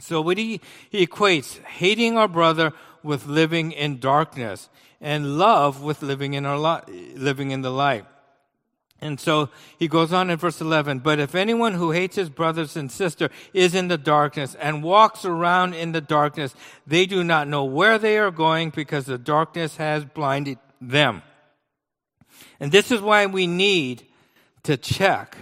So 0.00 0.20
what 0.20 0.38
he, 0.38 0.60
he 0.90 1.06
equates 1.06 1.58
hating 1.64 2.16
our 2.16 2.28
brother 2.28 2.72
with 3.02 3.26
living 3.26 3.72
in 3.72 3.98
darkness 3.98 4.68
and 5.00 5.38
love 5.38 5.82
with 5.82 6.02
living 6.02 6.34
in 6.34 6.46
our 6.46 6.58
li- 6.58 7.12
living 7.14 7.50
in 7.50 7.62
the 7.62 7.70
light. 7.70 8.04
And 9.00 9.20
so 9.20 9.48
he 9.78 9.86
goes 9.86 10.12
on 10.12 10.28
in 10.28 10.38
verse 10.38 10.60
11, 10.60 11.00
but 11.00 11.20
if 11.20 11.36
anyone 11.36 11.74
who 11.74 11.92
hates 11.92 12.16
his 12.16 12.30
brothers 12.30 12.76
and 12.76 12.90
sister 12.90 13.30
is 13.52 13.74
in 13.74 13.86
the 13.86 13.98
darkness 13.98 14.56
and 14.56 14.82
walks 14.82 15.24
around 15.24 15.74
in 15.74 15.92
the 15.92 16.00
darkness, 16.00 16.52
they 16.84 17.06
do 17.06 17.22
not 17.22 17.46
know 17.46 17.64
where 17.64 17.96
they 17.98 18.18
are 18.18 18.32
going 18.32 18.70
because 18.70 19.06
the 19.06 19.18
darkness 19.18 19.76
has 19.76 20.04
blinded 20.04 20.58
them. 20.80 21.22
And 22.58 22.72
this 22.72 22.90
is 22.90 23.00
why 23.00 23.26
we 23.26 23.46
need 23.46 24.04
to 24.64 24.76
check 24.76 25.36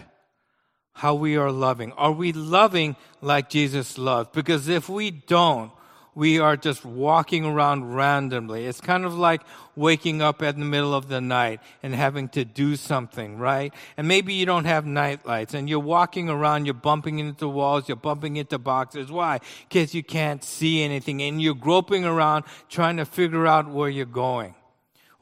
how 0.96 1.14
we 1.14 1.36
are 1.36 1.52
loving. 1.52 1.92
Are 1.92 2.10
we 2.10 2.32
loving 2.32 2.96
like 3.20 3.50
Jesus 3.50 3.98
loved? 3.98 4.32
Because 4.32 4.66
if 4.66 4.88
we 4.88 5.10
don't, 5.10 5.70
we 6.14 6.38
are 6.38 6.56
just 6.56 6.86
walking 6.86 7.44
around 7.44 7.94
randomly. 7.94 8.64
It's 8.64 8.80
kind 8.80 9.04
of 9.04 9.18
like 9.18 9.42
waking 9.76 10.22
up 10.22 10.42
in 10.42 10.58
the 10.58 10.64
middle 10.64 10.94
of 10.94 11.08
the 11.08 11.20
night 11.20 11.60
and 11.82 11.94
having 11.94 12.30
to 12.30 12.46
do 12.46 12.76
something, 12.76 13.36
right? 13.36 13.74
And 13.98 14.08
maybe 14.08 14.32
you 14.32 14.46
don't 14.46 14.64
have 14.64 14.86
night 14.86 15.26
lights 15.26 15.52
and 15.52 15.68
you're 15.68 15.78
walking 15.78 16.30
around, 16.30 16.64
you're 16.64 16.72
bumping 16.72 17.18
into 17.18 17.46
walls, 17.46 17.86
you're 17.86 17.96
bumping 17.96 18.36
into 18.36 18.58
boxes. 18.58 19.12
Why? 19.12 19.40
Because 19.68 19.94
you 19.94 20.02
can't 20.02 20.42
see 20.42 20.82
anything 20.82 21.20
and 21.20 21.42
you're 21.42 21.54
groping 21.54 22.06
around 22.06 22.46
trying 22.70 22.96
to 22.96 23.04
figure 23.04 23.46
out 23.46 23.68
where 23.68 23.90
you're 23.90 24.06
going. 24.06 24.54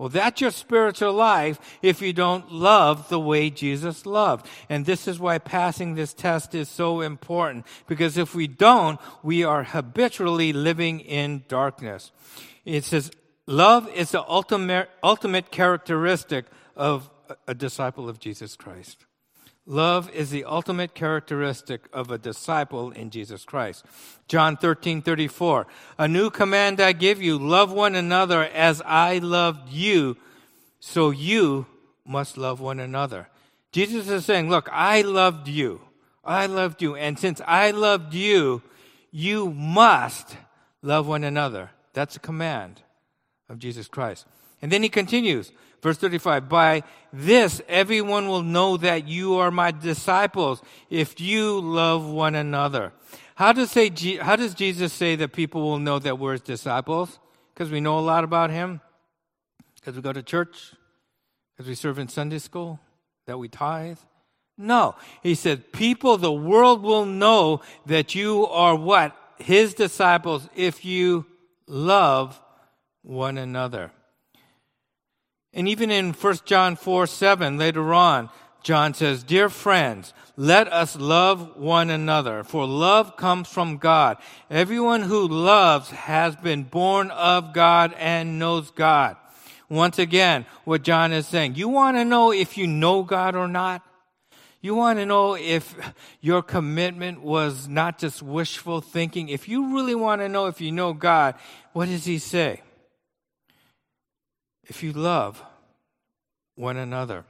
Well, 0.04 0.10
that's 0.10 0.42
your 0.42 0.50
spiritual 0.50 1.14
life 1.14 1.58
if 1.80 2.02
you 2.02 2.12
don't 2.12 2.52
love 2.52 3.08
the 3.08 3.18
way 3.18 3.48
Jesus 3.48 4.04
loved. 4.04 4.46
And 4.68 4.84
this 4.84 5.08
is 5.08 5.18
why 5.18 5.38
passing 5.38 5.94
this 5.94 6.12
test 6.12 6.54
is 6.54 6.68
so 6.68 7.00
important. 7.00 7.64
Because 7.86 8.18
if 8.18 8.34
we 8.34 8.46
don't, 8.46 9.00
we 9.22 9.44
are 9.44 9.64
habitually 9.64 10.52
living 10.52 11.00
in 11.00 11.44
darkness. 11.48 12.12
It 12.66 12.84
says, 12.84 13.12
love 13.46 13.88
is 13.94 14.10
the 14.10 14.22
ultimate, 14.28 14.90
ultimate 15.02 15.50
characteristic 15.50 16.44
of 16.76 17.08
a 17.48 17.54
disciple 17.54 18.06
of 18.06 18.18
Jesus 18.20 18.56
Christ. 18.56 19.06
Love 19.66 20.10
is 20.10 20.30
the 20.30 20.44
ultimate 20.44 20.94
characteristic 20.94 21.88
of 21.92 22.10
a 22.10 22.18
disciple 22.18 22.90
in 22.90 23.08
Jesus 23.08 23.44
Christ. 23.44 23.84
John 24.28 24.58
13, 24.58 25.00
34. 25.00 25.66
A 25.98 26.06
new 26.06 26.28
command 26.28 26.80
I 26.80 26.92
give 26.92 27.22
you, 27.22 27.38
love 27.38 27.72
one 27.72 27.94
another 27.94 28.42
as 28.42 28.82
I 28.84 29.18
loved 29.18 29.70
you, 29.70 30.18
so 30.80 31.10
you 31.10 31.66
must 32.04 32.36
love 32.36 32.60
one 32.60 32.78
another. 32.78 33.28
Jesus 33.72 34.08
is 34.10 34.26
saying, 34.26 34.50
look, 34.50 34.68
I 34.70 35.00
loved 35.00 35.48
you. 35.48 35.80
I 36.22 36.44
loved 36.44 36.82
you. 36.82 36.94
And 36.94 37.18
since 37.18 37.40
I 37.46 37.70
loved 37.70 38.12
you, 38.12 38.62
you 39.10 39.50
must 39.50 40.36
love 40.82 41.08
one 41.08 41.24
another. 41.24 41.70
That's 41.94 42.16
a 42.16 42.20
command 42.20 42.82
of 43.48 43.58
Jesus 43.58 43.88
Christ. 43.88 44.26
And 44.60 44.70
then 44.70 44.82
he 44.82 44.88
continues, 44.90 45.52
Verse 45.84 45.98
35, 45.98 46.48
by 46.48 46.82
this 47.12 47.60
everyone 47.68 48.26
will 48.26 48.42
know 48.42 48.78
that 48.78 49.06
you 49.06 49.34
are 49.34 49.50
my 49.50 49.70
disciples 49.70 50.62
if 50.88 51.20
you 51.20 51.60
love 51.60 52.08
one 52.08 52.34
another. 52.34 52.94
How 53.34 53.52
does, 53.52 53.70
say, 53.70 53.90
how 54.16 54.34
does 54.34 54.54
Jesus 54.54 54.94
say 54.94 55.14
that 55.16 55.34
people 55.34 55.60
will 55.60 55.78
know 55.78 55.98
that 55.98 56.18
we're 56.18 56.32
his 56.32 56.40
disciples? 56.40 57.18
Because 57.52 57.70
we 57.70 57.82
know 57.82 57.98
a 57.98 58.00
lot 58.00 58.24
about 58.24 58.48
him? 58.48 58.80
Because 59.74 59.94
we 59.94 60.00
go 60.00 60.14
to 60.14 60.22
church? 60.22 60.72
Because 61.54 61.68
we 61.68 61.74
serve 61.74 61.98
in 61.98 62.08
Sunday 62.08 62.38
school? 62.38 62.80
That 63.26 63.36
we 63.36 63.48
tithe? 63.48 63.98
No. 64.56 64.94
He 65.22 65.34
said, 65.34 65.70
people, 65.70 66.16
the 66.16 66.32
world 66.32 66.82
will 66.82 67.04
know 67.04 67.60
that 67.84 68.14
you 68.14 68.46
are 68.46 68.74
what? 68.74 69.14
His 69.36 69.74
disciples 69.74 70.48
if 70.56 70.82
you 70.82 71.26
love 71.66 72.40
one 73.02 73.36
another. 73.36 73.92
And 75.54 75.68
even 75.68 75.90
in 75.90 76.12
1 76.12 76.36
John 76.44 76.74
4 76.74 77.06
7, 77.06 77.56
later 77.56 77.94
on, 77.94 78.28
John 78.64 78.92
says, 78.92 79.22
Dear 79.22 79.48
friends, 79.48 80.12
let 80.36 80.72
us 80.72 80.96
love 80.96 81.56
one 81.56 81.90
another, 81.90 82.42
for 82.42 82.66
love 82.66 83.16
comes 83.16 83.48
from 83.48 83.78
God. 83.78 84.16
Everyone 84.50 85.02
who 85.02 85.28
loves 85.28 85.90
has 85.90 86.34
been 86.34 86.64
born 86.64 87.12
of 87.12 87.52
God 87.52 87.94
and 87.98 88.38
knows 88.38 88.72
God. 88.72 89.16
Once 89.68 89.98
again, 89.98 90.44
what 90.64 90.82
John 90.82 91.12
is 91.12 91.26
saying, 91.28 91.54
you 91.54 91.68
want 91.68 91.96
to 91.96 92.04
know 92.04 92.32
if 92.32 92.58
you 92.58 92.66
know 92.66 93.02
God 93.04 93.36
or 93.36 93.46
not? 93.46 93.82
You 94.60 94.74
want 94.74 94.98
to 94.98 95.06
know 95.06 95.36
if 95.36 95.74
your 96.20 96.42
commitment 96.42 97.20
was 97.20 97.68
not 97.68 97.98
just 97.98 98.22
wishful 98.22 98.80
thinking? 98.80 99.28
If 99.28 99.48
you 99.48 99.74
really 99.74 99.94
want 99.94 100.20
to 100.22 100.28
know 100.28 100.46
if 100.46 100.60
you 100.60 100.72
know 100.72 100.94
God, 100.94 101.34
what 101.74 101.86
does 101.86 102.06
he 102.06 102.18
say? 102.18 102.62
If 104.68 104.82
you 104.82 104.92
love 104.92 105.42
one 106.56 106.76
another. 106.76 107.24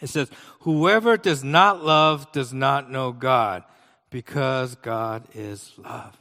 It 0.00 0.08
says, 0.08 0.30
Whoever 0.60 1.16
does 1.16 1.44
not 1.44 1.84
love 1.84 2.30
does 2.32 2.52
not 2.52 2.90
know 2.90 3.12
God, 3.12 3.64
Because 4.10 4.74
God 4.76 5.24
is 5.34 5.72
love. 5.78 6.16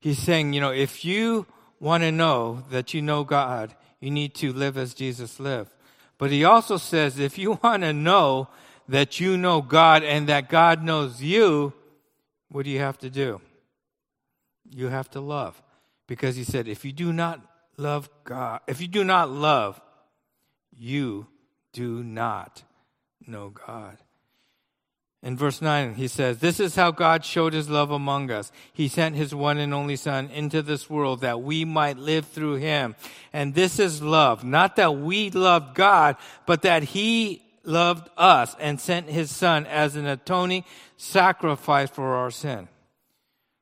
He's 0.00 0.18
saying, 0.18 0.52
you 0.52 0.60
know, 0.60 0.70
if 0.72 1.04
you 1.04 1.46
want 1.80 2.02
to 2.02 2.12
know 2.12 2.64
that 2.70 2.94
you 2.94 3.02
know 3.02 3.24
God, 3.24 3.74
you 4.00 4.10
need 4.10 4.34
to 4.36 4.52
live 4.52 4.78
as 4.78 4.94
Jesus 4.94 5.40
lived. 5.40 5.70
But 6.18 6.30
he 6.30 6.44
also 6.44 6.76
says, 6.76 7.18
if 7.18 7.38
you 7.38 7.52
want 7.62 7.82
to 7.82 7.92
know 7.92 8.48
that 8.88 9.20
you 9.20 9.36
know 9.36 9.60
God 9.60 10.02
and 10.02 10.28
that 10.28 10.48
God 10.48 10.82
knows 10.82 11.22
you, 11.22 11.72
what 12.50 12.64
do 12.64 12.70
you 12.70 12.78
have 12.78 12.98
to 12.98 13.10
do? 13.10 13.40
You 14.70 14.88
have 14.88 15.10
to 15.10 15.20
love. 15.20 15.60
Because 16.06 16.36
he 16.36 16.44
said, 16.44 16.68
if 16.68 16.84
you 16.84 16.92
do 16.92 17.12
not 17.12 17.40
love 17.78 18.10
God, 18.24 18.60
if 18.66 18.80
you 18.80 18.88
do 18.88 19.04
not 19.04 19.30
love, 19.30 19.80
you 20.76 21.26
do 21.72 22.02
not 22.02 22.62
know 23.26 23.50
God. 23.50 23.98
In 25.20 25.36
verse 25.36 25.60
9, 25.60 25.94
he 25.94 26.06
says, 26.06 26.38
This 26.38 26.60
is 26.60 26.76
how 26.76 26.92
God 26.92 27.24
showed 27.24 27.52
his 27.52 27.68
love 27.68 27.90
among 27.90 28.30
us. 28.30 28.52
He 28.72 28.86
sent 28.86 29.16
his 29.16 29.34
one 29.34 29.58
and 29.58 29.74
only 29.74 29.96
Son 29.96 30.30
into 30.30 30.62
this 30.62 30.88
world 30.88 31.22
that 31.22 31.42
we 31.42 31.64
might 31.64 31.98
live 31.98 32.26
through 32.26 32.56
him. 32.56 32.94
And 33.32 33.54
this 33.54 33.80
is 33.80 34.00
love. 34.00 34.44
Not 34.44 34.76
that 34.76 34.96
we 34.96 35.30
loved 35.30 35.74
God, 35.74 36.16
but 36.46 36.62
that 36.62 36.84
he 36.84 37.42
loved 37.64 38.08
us 38.16 38.54
and 38.60 38.80
sent 38.80 39.08
his 39.08 39.34
Son 39.34 39.66
as 39.66 39.96
an 39.96 40.06
atoning 40.06 40.64
sacrifice 40.96 41.90
for 41.90 42.14
our 42.14 42.30
sin. 42.30 42.68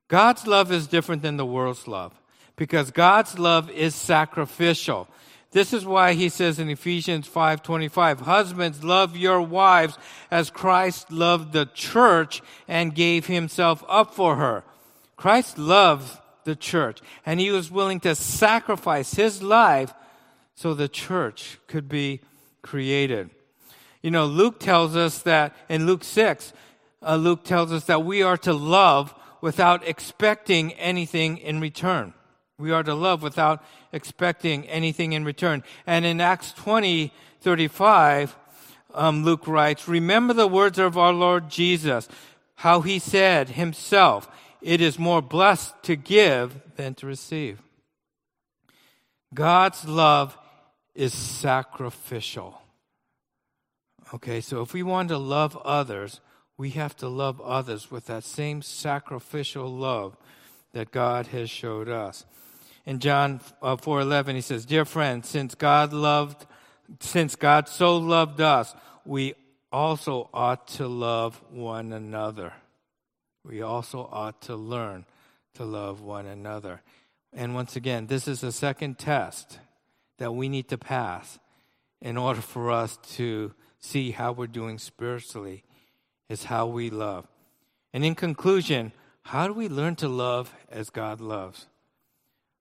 God's 0.09 0.46
love 0.46 0.70
is 0.70 0.87
different 0.87 1.22
than 1.22 1.38
the 1.38 1.46
world's 1.46 1.88
love 1.88 2.12
because 2.57 2.90
God's 2.90 3.38
love 3.38 3.71
is 3.71 3.95
sacrificial. 3.95 5.09
This 5.53 5.73
is 5.73 5.87
why 5.87 6.14
he 6.14 6.29
says 6.29 6.59
in 6.59 6.69
Ephesians 6.69 7.27
5:25, 7.27 8.21
"Husbands, 8.21 8.83
love 8.83 9.16
your 9.16 9.40
wives 9.40 9.97
as 10.31 10.51
Christ 10.51 11.11
loved 11.12 11.53
the 11.53 11.66
church 11.66 12.42
and 12.66 12.95
gave 12.95 13.27
himself 13.27 13.85
up 13.88 14.14
for 14.14 14.37
her." 14.37 14.64
Christ 15.16 15.57
loved 15.57 16.19
the 16.45 16.57
church, 16.57 17.01
and 17.25 17.40
he 17.40 17.51
was 17.51 17.71
willing 17.71 18.01
to 18.01 18.14
sacrifice 18.14 19.14
his 19.14 19.42
life 19.42 19.95
so 20.55 20.75
the 20.75 20.88
church 20.88 21.59
could 21.69 21.88
be 21.88 22.21
created. 22.62 23.31
You 24.03 24.11
know, 24.11 24.27
Luke 24.27 24.61
tells 24.61 24.95
us 24.97 25.19
that 25.23 25.55
in 25.69 25.87
Luke 25.87 26.05
6, 26.05 26.53
uh, 27.03 27.16
Luke 27.16 27.45
tells 27.45 27.73
us 27.73 27.85
that 27.85 28.05
we 28.05 28.23
are 28.23 28.37
to 28.38 28.53
love 28.53 29.14
without 29.40 29.87
expecting 29.87 30.73
anything 30.75 31.38
in 31.38 31.61
return. 31.61 32.12
We 32.59 32.73
are 32.73 32.83
to 32.83 32.95
love 32.95 33.23
without 33.23 33.62
expecting 33.92 34.66
anything 34.69 35.12
in 35.12 35.25
return. 35.25 35.62
And 35.87 36.07
in 36.07 36.21
Acts 36.21 36.53
20, 36.53 37.12
35, 37.40 38.35
um, 38.95 39.25
Luke 39.25 39.47
writes, 39.47 39.87
Remember 39.87 40.33
the 40.33 40.49
words 40.49 40.79
of 40.79 40.97
our 40.97 41.12
Lord 41.12 41.51
Jesus, 41.51 42.09
how 42.57 42.81
he 42.81 42.99
said 42.99 43.51
himself, 43.51 44.31
It 44.62 44.81
is 44.81 44.99
more 44.99 45.21
blessed 45.21 45.75
to 45.83 45.97
give 45.97 46.62
than 46.77 46.95
to 46.95 47.07
receive. 47.07 47.61
God's 49.35 49.85
love 49.85 50.38
is 50.95 51.12
sacrificial. 51.12 52.62
Okay, 54.14 54.40
so 54.40 54.62
if 54.62 54.73
we 54.73 54.83
want 54.83 55.11
to 55.11 55.19
love 55.19 55.59
others, 55.59 56.21
we 56.57 56.71
have 56.71 56.97
to 56.97 57.09
love 57.09 57.38
others 57.42 57.90
with 57.90 58.07
that 58.07 58.25
same 58.25 58.62
sacrificial 58.62 59.69
love 59.69 60.16
that 60.73 60.90
God 60.90 61.27
has 61.29 61.51
showed 61.51 61.88
us 61.88 62.25
in 62.87 63.01
John 63.01 63.40
uh, 63.61 63.77
4:11 63.77 64.37
he 64.37 64.40
says, 64.40 64.64
"Dear 64.64 64.85
friends, 64.85 65.29
since 65.29 65.55
God 65.55 65.92
loved 65.92 66.46
since 67.01 67.35
God 67.35 67.68
so 67.68 67.96
loved 67.96 68.40
us, 68.40 68.75
we 69.05 69.35
also 69.72 70.31
ought 70.33 70.68
to 70.68 70.87
love 70.87 71.42
one 71.51 71.92
another. 71.92 72.53
We 73.44 73.61
also 73.61 74.09
ought 74.11 74.40
to 74.42 74.55
learn 74.55 75.05
to 75.55 75.64
love 75.64 76.01
one 76.01 76.27
another." 76.27 76.83
And 77.33 77.55
once 77.55 77.77
again, 77.77 78.07
this 78.07 78.29
is 78.29 78.42
a 78.42 78.53
second 78.53 78.99
test 78.99 79.59
that 80.18 80.33
we 80.33 80.49
need 80.49 80.68
to 80.68 80.79
pass 80.79 81.38
in 82.01 82.16
order 82.16 82.40
for 82.40 82.70
us 82.70 82.99
to 83.16 83.53
see 83.79 84.12
how 84.12 84.33
we're 84.33 84.46
doing 84.46 84.79
spiritually 84.79 85.64
is 86.29 86.44
how 86.44 86.66
we 86.66 86.88
love. 86.88 87.27
And 87.92 88.05
in 88.05 88.14
conclusion, 88.14 88.92
how 89.22 89.46
do 89.46 89.53
we 89.53 89.68
learn 89.68 89.96
to 89.96 90.09
love 90.09 90.55
as 90.70 90.90
God 90.90 91.20
loves? 91.20 91.66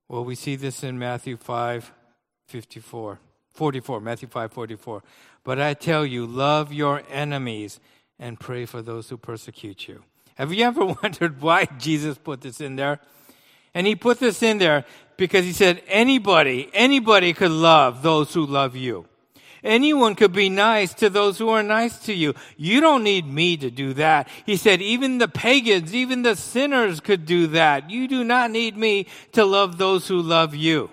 Well, 0.08 0.24
we 0.24 0.36
see 0.36 0.56
this 0.56 0.84
in 0.84 1.00
Matthew 1.00 1.38
5 1.38 1.92
54, 2.48 3.20
44, 3.54 4.02
Matthew 4.02 4.28
5 4.28 4.54
44. 4.54 5.04
But 5.44 5.60
I 5.60 5.74
tell 5.74 6.06
you, 6.06 6.26
love 6.26 6.72
your 6.72 7.04
enemies 7.10 7.80
and 8.20 8.40
pray 8.40 8.66
for 8.66 8.82
those 8.82 9.10
who 9.10 9.18
persecute 9.18 9.88
you. 9.88 10.04
Have 10.36 10.54
you 10.54 10.64
ever 10.66 10.86
wondered 11.04 11.42
why 11.42 11.66
Jesus 11.78 12.18
put 12.18 12.42
this 12.42 12.62
in 12.62 12.76
there? 12.76 13.00
And 13.74 13.86
he 13.86 13.96
put 13.96 14.20
this 14.20 14.42
in 14.42 14.58
there 14.58 14.86
because 15.18 15.44
he 15.44 15.54
said 15.54 15.82
anybody, 15.88 16.70
anybody 16.74 17.34
could 17.34 17.52
love 17.52 18.04
those 18.04 18.34
who 18.34 18.46
love 18.46 18.76
you. 18.76 19.06
Anyone 19.66 20.14
could 20.14 20.32
be 20.32 20.48
nice 20.48 20.94
to 20.94 21.10
those 21.10 21.40
who 21.40 21.50
are 21.50 21.64
nice 21.64 21.98
to 22.06 22.14
you. 22.14 22.36
You 22.56 22.82
don't 22.82 23.04
need 23.04 23.26
me 23.26 23.58
to 23.58 23.72
do 23.72 23.94
that. 23.94 24.28
He 24.46 24.58
said, 24.58 24.80
even 24.80 25.18
the 25.18 25.28
pagans, 25.28 25.94
even 25.94 26.22
the 26.22 26.36
sinners 26.36 27.00
could 27.00 27.26
do 27.26 27.48
that. 27.48 27.90
You 27.90 28.08
do 28.08 28.24
not 28.24 28.52
need 28.52 28.78
me 28.78 29.08
to 29.32 29.44
love 29.44 29.80
those 29.80 30.08
who 30.08 30.22
love 30.22 30.54
you. 30.54 30.92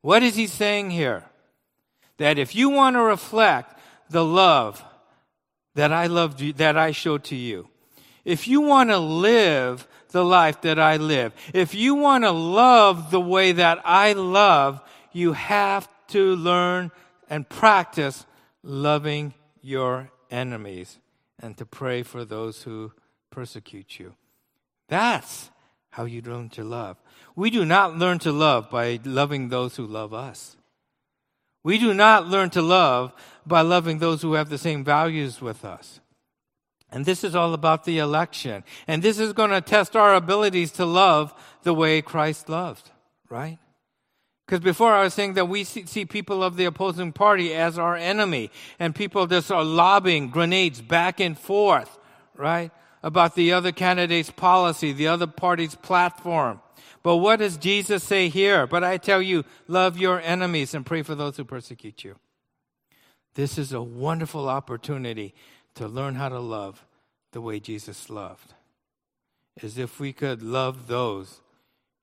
What 0.00 0.22
is 0.22 0.36
he 0.36 0.46
saying 0.46 0.90
here? 0.90 1.24
That 2.18 2.38
if 2.38 2.54
you 2.54 2.68
want 2.68 2.94
to 2.94 3.02
reflect 3.02 3.76
the 4.10 4.24
love 4.24 4.84
that 5.74 5.92
I 5.92 6.06
loved 6.06 6.40
you, 6.40 6.52
that 6.54 6.78
I 6.78 6.92
showed 6.92 7.24
to 7.24 7.36
you, 7.36 7.68
if 8.24 8.46
you 8.46 8.60
want 8.60 8.90
to 8.90 8.98
live 8.98 9.88
the 10.10 10.24
life 10.24 10.60
that 10.60 10.78
I 10.78 10.98
live, 10.98 11.32
if 11.52 11.74
you 11.74 11.96
want 11.96 12.22
to 12.22 12.30
love 12.30 13.10
the 13.10 13.20
way 13.20 13.50
that 13.50 13.80
I 13.84 14.12
love, 14.12 14.80
you 15.12 15.32
have 15.32 15.88
to 16.08 16.36
learn 16.36 16.92
and 17.32 17.48
practice 17.48 18.26
loving 18.62 19.32
your 19.62 20.10
enemies 20.30 20.98
and 21.40 21.56
to 21.56 21.64
pray 21.64 22.02
for 22.02 22.26
those 22.26 22.64
who 22.64 22.92
persecute 23.30 23.98
you. 23.98 24.14
That's 24.88 25.50
how 25.88 26.04
you 26.04 26.20
learn 26.20 26.50
to 26.50 26.62
love. 26.62 26.98
We 27.34 27.48
do 27.48 27.64
not 27.64 27.96
learn 27.96 28.18
to 28.18 28.32
love 28.32 28.68
by 28.68 29.00
loving 29.02 29.48
those 29.48 29.76
who 29.76 29.86
love 29.86 30.12
us. 30.12 30.58
We 31.64 31.78
do 31.78 31.94
not 31.94 32.28
learn 32.28 32.50
to 32.50 32.60
love 32.60 33.14
by 33.46 33.62
loving 33.62 33.98
those 33.98 34.20
who 34.20 34.34
have 34.34 34.50
the 34.50 34.58
same 34.58 34.84
values 34.84 35.40
with 35.40 35.64
us. 35.64 36.00
And 36.90 37.06
this 37.06 37.24
is 37.24 37.34
all 37.34 37.54
about 37.54 37.84
the 37.84 37.96
election. 37.96 38.62
And 38.86 39.02
this 39.02 39.18
is 39.18 39.32
going 39.32 39.52
to 39.52 39.62
test 39.62 39.96
our 39.96 40.14
abilities 40.14 40.70
to 40.72 40.84
love 40.84 41.32
the 41.62 41.72
way 41.72 42.02
Christ 42.02 42.50
loved, 42.50 42.90
right? 43.30 43.58
Because 44.52 44.64
before 44.64 44.92
I 44.92 45.04
was 45.04 45.14
saying 45.14 45.32
that 45.32 45.48
we 45.48 45.64
see, 45.64 45.86
see, 45.86 46.04
people 46.04 46.44
of 46.44 46.58
the 46.58 46.66
opposing 46.66 47.10
party 47.10 47.54
as 47.54 47.78
our 47.78 47.96
enemy, 47.96 48.50
and 48.78 48.94
people 48.94 49.26
just 49.26 49.50
are 49.50 49.64
lobbing 49.64 50.28
grenades 50.28 50.82
back 50.82 51.20
and 51.20 51.38
forth, 51.38 51.98
right? 52.36 52.70
About 53.02 53.34
the 53.34 53.54
other 53.54 53.72
candidate's 53.72 54.28
policy, 54.28 54.92
the 54.92 55.06
other 55.06 55.26
party's 55.26 55.74
platform. 55.74 56.60
But 57.02 57.16
what 57.16 57.38
does 57.38 57.56
Jesus 57.56 58.04
say 58.04 58.28
here? 58.28 58.66
But 58.66 58.84
I 58.84 58.98
tell 58.98 59.22
you, 59.22 59.46
love 59.68 59.96
your 59.96 60.20
enemies 60.20 60.74
and 60.74 60.84
pray 60.84 61.00
for 61.00 61.14
those 61.14 61.38
who 61.38 61.46
persecute 61.46 62.04
you. 62.04 62.16
This 63.32 63.56
is 63.56 63.72
a 63.72 63.80
wonderful 63.80 64.50
opportunity 64.50 65.34
to 65.76 65.88
learn 65.88 66.16
how 66.16 66.28
to 66.28 66.40
love 66.40 66.84
the 67.30 67.40
way 67.40 67.58
Jesus 67.58 68.10
loved. 68.10 68.52
As 69.62 69.78
if 69.78 69.98
we 69.98 70.12
could 70.12 70.42
love 70.42 70.88
those 70.88 71.40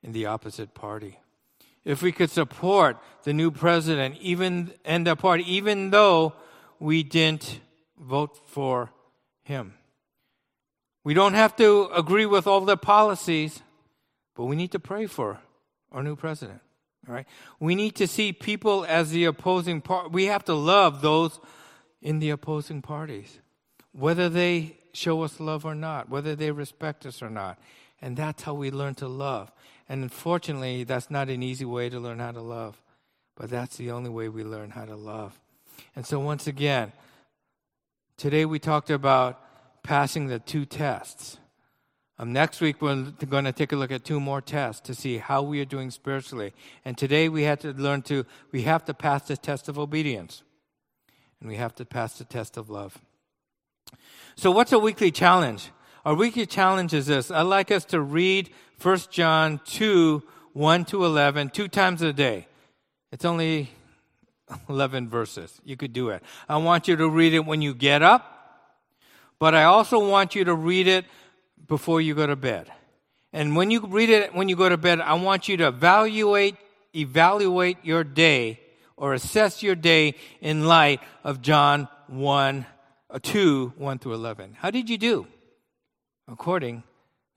in 0.02 0.14
the 0.14 0.26
opposite 0.26 0.74
party 0.74 1.20
if 1.86 2.02
we 2.02 2.12
could 2.12 2.30
support 2.30 2.98
the 3.24 3.34
new 3.34 3.52
president, 3.52 4.18
even 4.22 4.74
and 4.86 5.06
the 5.06 5.16
party, 5.16 5.44
even 5.52 5.90
though 5.90 6.34
we 6.80 7.04
didn't 7.04 7.60
vote 8.00 8.38
for 8.48 8.92
him. 9.44 9.74
We 11.04 11.14
don't 11.14 11.34
have 11.34 11.56
to 11.58 11.90
agree 11.96 12.26
with 12.26 12.48
all 12.48 12.62
their 12.62 12.76
policies, 12.76 13.62
but 14.36 14.46
we 14.46 14.56
need 14.56 14.72
to 14.72 14.80
pray 14.80 15.08
for 15.08 15.40
our 15.92 16.04
new 16.04 16.16
president. 16.16 16.62
All 17.08 17.16
right? 17.16 17.28
We 17.60 17.76
need 17.76 17.96
to 17.96 18.08
see 18.08 18.34
people 18.34 18.86
as 18.88 19.12
the 19.12 19.26
opposing 19.26 19.82
part. 19.82 20.12
We 20.12 20.26
have 20.26 20.46
to 20.46 20.54
love 20.54 21.02
those 21.02 21.40
in 22.02 22.20
the 22.20 22.30
opposing 22.30 22.82
parties, 22.82 23.40
whether 23.92 24.30
they 24.30 24.78
show 24.94 25.24
us 25.24 25.40
love 25.40 25.66
or 25.66 25.76
not, 25.76 26.10
whether 26.10 26.36
they 26.36 26.52
respect 26.52 27.06
us 27.06 27.22
or 27.22 27.30
not. 27.30 27.60
And 28.02 28.16
that's 28.16 28.44
how 28.44 28.54
we 28.54 28.72
learn 28.72 28.96
to 28.96 29.08
love. 29.08 29.52
And 29.90 30.04
unfortunately, 30.04 30.84
that's 30.84 31.10
not 31.10 31.30
an 31.30 31.42
easy 31.42 31.66
way 31.66 31.90
to 31.90 32.00
learn 32.00 32.20
how 32.20 32.32
to 32.32 32.42
love, 32.42 32.80
but 33.36 33.50
that's 33.50 33.76
the 33.78 33.90
only 33.90 34.12
way 34.12 34.30
we 34.30 34.44
learn 34.44 34.70
how 34.70 34.86
to 34.86 34.96
love. 34.96 35.40
And 35.96 36.06
so, 36.06 36.20
once 36.20 36.46
again, 36.46 36.94
today 38.16 38.46
we 38.46 38.60
talked 38.60 38.92
about 38.92 39.42
passing 39.82 40.28
the 40.28 40.38
two 40.38 40.66
tests. 40.66 41.40
Um, 42.20 42.34
next 42.34 42.62
week, 42.62 42.82
we're 42.82 43.12
going 43.28 43.46
to 43.46 43.52
take 43.52 43.72
a 43.72 43.76
look 43.76 43.92
at 43.92 44.04
two 44.04 44.20
more 44.20 44.42
tests 44.42 44.82
to 44.82 44.94
see 44.94 45.18
how 45.18 45.42
we 45.42 45.60
are 45.62 45.66
doing 45.66 45.90
spiritually. 45.90 46.54
And 46.86 46.96
today, 46.96 47.28
we 47.28 47.44
had 47.44 47.62
to 47.62 47.72
learn 47.72 48.04
to, 48.04 48.26
we 48.52 48.64
have 48.64 48.86
to 48.86 48.94
pass 48.94 49.24
the 49.24 49.38
test 49.38 49.70
of 49.70 49.80
obedience, 49.80 50.44
and 51.40 51.50
we 51.50 51.56
have 51.56 51.74
to 51.76 51.86
pass 51.86 52.18
the 52.18 52.26
test 52.26 52.58
of 52.58 52.70
love. 52.70 53.00
So, 54.36 54.52
what's 54.52 54.72
a 54.72 54.80
weekly 54.80 55.12
challenge? 55.12 55.72
Our 56.10 56.16
weekly 56.16 56.48
challenge 56.48 56.96
is 56.96 57.06
this. 57.06 57.30
I'd 57.30 57.44
like 57.44 57.70
us 57.70 57.86
to 57.86 58.02
read 58.02 58.50
1 58.82 58.98
John 59.12 59.62
2, 59.64 60.24
1 60.54 60.86
to 60.86 61.06
11, 61.06 61.52
two 61.52 61.68
times 61.68 62.02
a 62.02 62.12
day. 62.12 62.48
It's 63.12 63.26
only 63.26 63.70
11 64.70 65.08
verses. 65.08 65.62
You 65.64 65.78
could 65.78 65.94
do 65.94 66.10
it. 66.10 66.24
I 66.50 66.58
want 66.58 66.88
you 66.88 66.96
to 66.96 67.08
read 67.08 67.36
it 67.36 67.46
when 67.46 67.62
you 67.62 67.76
get 67.76 68.02
up, 68.02 68.74
but 69.38 69.54
I 69.54 69.66
also 69.66 70.10
want 70.10 70.34
you 70.34 70.44
to 70.46 70.56
read 70.56 70.88
it 70.88 71.06
before 71.68 72.02
you 72.02 72.16
go 72.16 72.26
to 72.26 72.36
bed. 72.36 72.72
And 73.32 73.56
when 73.56 73.70
you 73.70 73.80
read 73.86 74.10
it 74.10 74.34
when 74.34 74.50
you 74.50 74.56
go 74.56 74.68
to 74.68 74.78
bed, 74.78 75.02
I 75.02 75.14
want 75.14 75.48
you 75.48 75.58
to 75.58 75.68
evaluate 75.68 76.56
evaluate 76.96 77.78
your 77.84 78.04
day 78.04 78.60
or 78.98 79.14
assess 79.14 79.62
your 79.62 79.76
day 79.76 80.16
in 80.42 80.66
light 80.66 81.02
of 81.24 81.44
John 81.44 81.88
1 82.08 82.66
uh, 83.12 83.20
2 83.22 83.74
1 83.78 84.00
through 84.00 84.16
11. 84.16 84.58
How 84.60 84.72
did 84.72 84.90
you 84.90 84.98
do? 84.98 85.28
According 86.32 86.84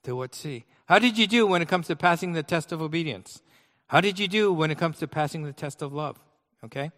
to 0.05 0.15
what 0.15 0.35
see. 0.35 0.65
How 0.87 0.99
did 0.99 1.17
you 1.17 1.27
do 1.27 1.47
when 1.47 1.63
it 1.63 1.69
comes 1.69 1.87
to 1.87 1.97
passing 1.97 2.33
the 2.33 2.43
test 2.43 2.73
of 2.73 2.83
obedience? 2.83 3.41
How 3.87 4.01
did 4.01 4.19
you 4.19 4.29
do 4.29 4.53
when 4.53 4.71
it 4.71 4.79
comes 4.79 4.99
to 4.99 5.09
passing 5.09 5.45
the 5.45 5.53
test 5.53 5.83
of 5.83 5.93
love? 5.93 6.19
Okay? 6.65 6.91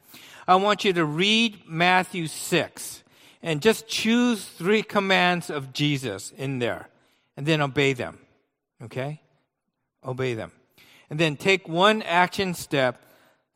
I 0.47 0.57
want 0.57 0.85
you 0.85 0.93
to 0.93 1.05
read 1.05 1.63
Matthew 1.67 2.27
6 2.27 3.05
and 3.43 3.63
just 3.63 3.87
choose 3.87 4.45
three 4.45 4.83
commands 4.83 5.51
of 5.51 5.73
Jesus 5.73 6.33
in 6.37 6.59
there 6.59 6.89
and 7.37 7.47
then 7.47 7.61
obey 7.61 7.93
them. 7.93 8.19
Okay? 8.83 9.21
Obey 10.05 10.35
them. 10.35 10.53
And 11.11 11.19
then 11.19 11.37
take 11.37 11.69
one 11.69 12.03
action 12.03 12.55
step 12.55 13.03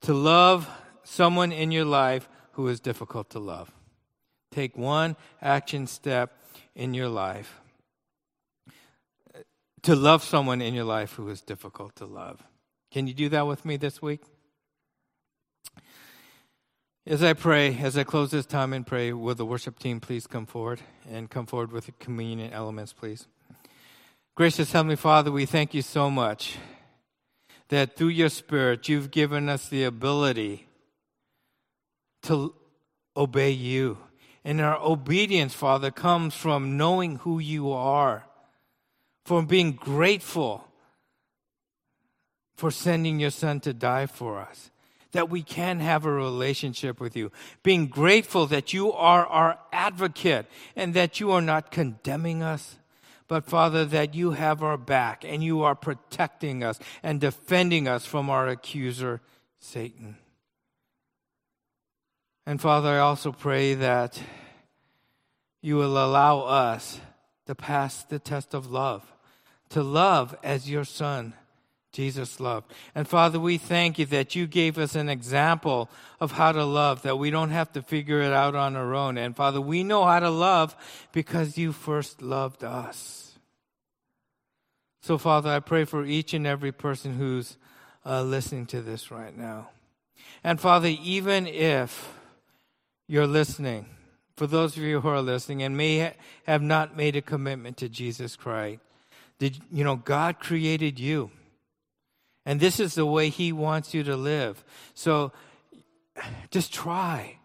to 0.02 0.14
love 0.14 0.68
someone 1.02 1.52
in 1.52 1.72
your 1.72 1.84
life 1.84 2.28
who 2.52 2.68
is 2.68 2.80
difficult 2.80 3.30
to 3.30 3.38
love. 3.38 3.72
Take 4.50 4.76
one 4.76 5.16
action 5.42 5.86
step 5.86 6.38
in 6.74 6.94
your 6.94 7.08
life 7.08 7.60
to 9.82 9.94
love 9.94 10.22
someone 10.24 10.60
in 10.60 10.74
your 10.74 10.84
life 10.84 11.14
who 11.14 11.28
is 11.28 11.40
difficult 11.40 11.96
to 11.96 12.06
love. 12.06 12.42
Can 12.90 13.06
you 13.06 13.14
do 13.14 13.28
that 13.30 13.46
with 13.46 13.64
me 13.64 13.76
this 13.76 14.00
week? 14.00 14.22
As 17.06 17.22
I 17.22 17.32
pray, 17.32 17.76
as 17.78 17.96
I 17.96 18.04
close 18.04 18.30
this 18.30 18.44
time 18.44 18.72
and 18.72 18.86
pray, 18.86 19.12
will 19.12 19.34
the 19.34 19.46
worship 19.46 19.78
team 19.78 19.98
please 19.98 20.26
come 20.26 20.44
forward 20.44 20.80
and 21.10 21.30
come 21.30 21.46
forward 21.46 21.72
with 21.72 21.86
the 21.86 21.92
communion 21.92 22.52
elements, 22.52 22.92
please? 22.92 23.26
Gracious 24.36 24.72
Heavenly 24.72 24.96
Father, 24.96 25.32
we 25.32 25.46
thank 25.46 25.74
you 25.74 25.82
so 25.82 26.10
much 26.10 26.58
that 27.70 27.96
through 27.96 28.08
your 28.08 28.28
Spirit, 28.28 28.88
you've 28.88 29.10
given 29.10 29.48
us 29.48 29.68
the 29.68 29.84
ability 29.84 30.66
to 32.22 32.54
obey 33.16 33.50
you. 33.50 33.98
And 34.44 34.60
our 34.60 34.78
obedience, 34.78 35.54
Father, 35.54 35.90
comes 35.90 36.34
from 36.34 36.76
knowing 36.76 37.16
who 37.16 37.38
you 37.38 37.72
are, 37.72 38.27
from 39.28 39.46
being 39.46 39.72
grateful 39.72 40.66
for 42.56 42.70
sending 42.70 43.20
your 43.20 43.30
Son 43.30 43.60
to 43.60 43.72
die 43.72 44.06
for 44.06 44.38
us, 44.38 44.70
that 45.12 45.30
we 45.30 45.42
can 45.42 45.78
have 45.78 46.04
a 46.04 46.10
relationship 46.10 46.98
with 46.98 47.16
you, 47.16 47.30
being 47.62 47.86
grateful 47.86 48.46
that 48.46 48.72
you 48.72 48.92
are 48.92 49.26
our 49.26 49.58
advocate 49.72 50.46
and 50.74 50.94
that 50.94 51.20
you 51.20 51.30
are 51.30 51.40
not 51.40 51.70
condemning 51.70 52.42
us 52.42 52.78
but 53.28 53.44
Father, 53.44 53.84
that 53.84 54.14
you 54.14 54.30
have 54.30 54.62
our 54.62 54.78
back 54.78 55.22
and 55.22 55.44
you 55.44 55.62
are 55.62 55.74
protecting 55.74 56.64
us 56.64 56.78
and 57.02 57.20
defending 57.20 57.86
us 57.86 58.06
from 58.06 58.30
our 58.30 58.48
accuser, 58.48 59.20
Satan. 59.60 60.16
And 62.46 62.58
Father, 62.58 62.88
I 62.88 62.98
also 63.00 63.30
pray 63.30 63.74
that 63.74 64.18
you 65.60 65.76
will 65.76 66.02
allow 66.02 66.40
us 66.40 67.02
to 67.44 67.54
pass 67.54 68.02
the 68.04 68.18
test 68.18 68.54
of 68.54 68.70
love, 68.70 69.12
to 69.70 69.82
love 69.82 70.36
as 70.42 70.70
your 70.70 70.84
Son. 70.84 71.34
Jesus 71.92 72.38
loved. 72.38 72.72
And 72.94 73.08
Father, 73.08 73.40
we 73.40 73.58
thank 73.58 73.98
you 73.98 74.06
that 74.06 74.36
you 74.36 74.46
gave 74.46 74.78
us 74.78 74.94
an 74.94 75.08
example 75.08 75.90
of 76.20 76.32
how 76.32 76.52
to 76.52 76.64
love, 76.64 77.02
that 77.02 77.18
we 77.18 77.30
don't 77.30 77.50
have 77.50 77.72
to 77.72 77.82
figure 77.82 78.20
it 78.20 78.32
out 78.32 78.54
on 78.54 78.76
our 78.76 78.94
own. 78.94 79.16
And 79.16 79.34
Father, 79.34 79.60
we 79.60 79.82
know 79.82 80.04
how 80.04 80.20
to 80.20 80.30
love 80.30 80.76
because 81.12 81.56
you 81.56 81.72
first 81.72 82.20
loved 82.20 82.62
us. 82.62 83.38
So, 85.00 85.16
Father, 85.16 85.50
I 85.50 85.60
pray 85.60 85.84
for 85.84 86.04
each 86.04 86.34
and 86.34 86.46
every 86.46 86.72
person 86.72 87.14
who's 87.14 87.56
uh, 88.04 88.22
listening 88.22 88.66
to 88.66 88.82
this 88.82 89.10
right 89.10 89.36
now. 89.36 89.70
And 90.44 90.60
Father, 90.60 90.88
even 90.88 91.46
if 91.46 92.14
you're 93.06 93.26
listening, 93.26 93.86
for 94.36 94.46
those 94.46 94.76
of 94.76 94.82
you 94.82 95.00
who 95.00 95.08
are 95.08 95.22
listening 95.22 95.62
and 95.62 95.76
may 95.76 96.00
ha- 96.00 96.12
have 96.46 96.62
not 96.62 96.96
made 96.96 97.16
a 97.16 97.22
commitment 97.22 97.76
to 97.78 97.88
Jesus 97.88 98.36
Christ, 98.36 98.80
did 99.38 99.60
you 99.70 99.84
know 99.84 99.96
God 99.96 100.40
created 100.40 100.98
you? 100.98 101.30
And 102.44 102.60
this 102.60 102.80
is 102.80 102.94
the 102.94 103.06
way 103.06 103.28
He 103.28 103.52
wants 103.52 103.94
you 103.94 104.02
to 104.04 104.16
live. 104.16 104.64
So 104.94 105.32
just 106.50 106.72
try 106.72 107.38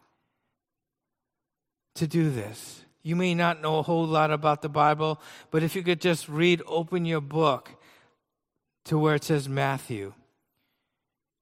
to 1.95 2.07
do 2.07 2.29
this. 2.29 2.81
You 3.03 3.15
may 3.15 3.35
not 3.35 3.61
know 3.61 3.79
a 3.79 3.83
whole 3.83 4.05
lot 4.05 4.31
about 4.31 4.61
the 4.61 4.69
Bible, 4.69 5.19
but 5.51 5.61
if 5.61 5.75
you 5.75 5.83
could 5.83 5.99
just 5.99 6.29
read, 6.29 6.61
open 6.65 7.05
your 7.05 7.21
book 7.21 7.71
to 8.85 8.97
where 8.97 9.15
it 9.15 9.25
says 9.25 9.49
Matthew. 9.49 10.13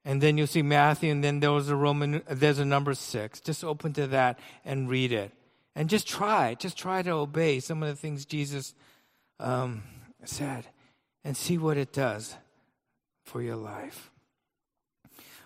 And 0.04 0.20
then 0.20 0.38
you'll 0.38 0.48
see 0.48 0.64
Matthew, 0.64 1.12
and 1.12 1.24
then 1.24 1.40
there 1.40 1.52
was 1.52 1.70
a 1.70 1.76
Roman, 1.76 2.24
there's 2.28 2.58
a 2.58 2.66
number 2.66 2.96
six. 2.96 3.40
Just 3.40 3.64
open 3.64 3.94
to 3.94 4.08
that 4.08 4.40
and 4.66 4.90
read 4.90 5.12
it. 5.12 5.32
And 5.76 5.88
just 5.88 6.08
try, 6.08 6.56
just 6.56 6.78
try 6.78 7.04
to 7.04 7.12
obey 7.12 7.60
some 7.60 7.84
of 7.84 7.90
the 7.90 7.96
things 7.96 8.26
Jesus 8.26 8.74
um, 9.40 9.84
said 10.29 10.67
and 11.23 11.36
see 11.36 11.57
what 11.57 11.77
it 11.77 11.93
does 11.93 12.36
for 13.23 13.41
your 13.41 13.55
life. 13.55 14.12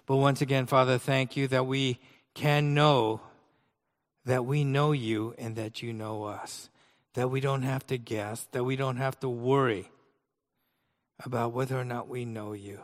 But 0.05 0.17
once 0.17 0.41
again, 0.41 0.65
Father, 0.65 0.97
thank 0.97 1.35
you 1.35 1.47
that 1.47 1.65
we 1.65 1.99
can 2.33 2.73
know 2.73 3.21
that 4.25 4.45
we 4.45 4.63
know 4.63 4.91
you 4.91 5.33
and 5.37 5.55
that 5.55 5.81
you 5.81 5.93
know 5.93 6.23
us, 6.23 6.69
that 7.13 7.29
we 7.29 7.39
don't 7.39 7.61
have 7.61 7.85
to 7.87 7.97
guess, 7.97 8.47
that 8.51 8.63
we 8.63 8.75
don't 8.75 8.97
have 8.97 9.19
to 9.19 9.29
worry 9.29 9.89
about 11.23 11.53
whether 11.53 11.79
or 11.79 11.85
not 11.85 12.09
we 12.09 12.25
know 12.25 12.53
you. 12.53 12.79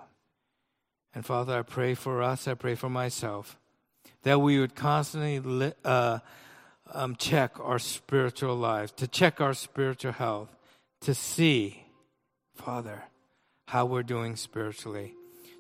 And 1.14 1.26
Father, 1.26 1.60
I 1.60 1.62
pray 1.64 1.96
for 1.96 2.22
us, 2.22 2.48
I 2.48 2.54
pray 2.54 2.76
for 2.76 2.90
myself, 2.90 3.60
that 4.24 4.40
we 4.40 4.60
would 4.60 4.76
constantly 4.76 5.74
uh, 5.84 6.20
um, 6.94 7.16
check 7.16 7.60
our 7.60 7.80
spiritual 7.80 8.56
lives, 8.56 8.92
to 8.94 9.08
check 9.08 9.42
our 9.42 9.54
spiritual 9.54 10.14
health, 10.14 10.56
to 11.02 11.14
see, 11.14 11.86
Father, 12.56 13.04
how 13.68 13.86
we're 13.86 14.04
doing 14.04 14.36
spiritually, 14.36 15.14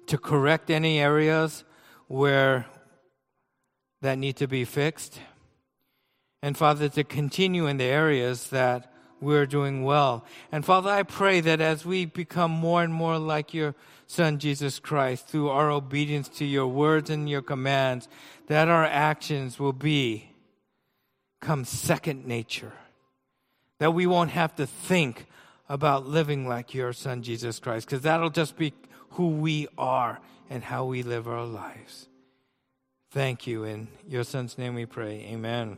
to 0.08 0.17
correct 0.17 0.69
any 0.69 0.99
areas 0.99 1.63
where 2.08 2.65
that 4.01 4.17
need 4.17 4.36
to 4.38 4.47
be 4.47 4.65
fixed. 4.65 5.19
And 6.41 6.58
Father, 6.58 6.89
to 6.89 7.04
continue 7.04 7.67
in 7.67 7.77
the 7.77 7.86
areas 7.86 8.49
that 8.49 8.91
we're 9.21 9.45
doing 9.45 9.84
well. 9.84 10.25
And 10.51 10.65
Father, 10.65 10.89
I 10.89 11.04
pray 11.04 11.39
that 11.41 11.62
as 11.62 11.86
we 11.86 12.06
become 12.06 12.51
more 12.51 12.84
and 12.84 12.93
more 12.93 13.19
like 13.19 13.54
your 13.54 13.75
Son, 14.08 14.39
Jesus 14.39 14.80
Christ, 14.80 15.27
through 15.27 15.49
our 15.49 15.71
obedience 15.71 16.27
to 16.30 16.45
your 16.45 16.67
words 16.67 17.10
and 17.10 17.30
your 17.30 17.41
commands, 17.41 18.10
that 18.47 18.67
our 18.67 18.84
actions 18.84 19.60
will 19.60 19.73
be 19.73 20.32
come 21.39 21.63
second 21.63 22.25
nature. 22.25 22.73
That 23.77 23.93
we 23.93 24.06
won't 24.06 24.32
have 24.32 24.56
to 24.56 24.67
think 24.67 25.27
about 25.71 26.05
living 26.05 26.45
like 26.45 26.73
your 26.73 26.91
son, 26.91 27.23
Jesus 27.23 27.57
Christ, 27.57 27.88
because 27.88 28.01
that'll 28.01 28.29
just 28.29 28.57
be 28.57 28.73
who 29.12 29.29
we 29.29 29.69
are 29.77 30.19
and 30.49 30.65
how 30.65 30.84
we 30.84 31.01
live 31.01 31.29
our 31.29 31.45
lives. 31.45 32.10
Thank 33.12 33.47
you. 33.47 33.63
In 33.63 33.88
your 34.05 34.25
son's 34.25 34.57
name 34.57 34.75
we 34.75 34.86
pray. 34.86 35.25
Amen. 35.31 35.77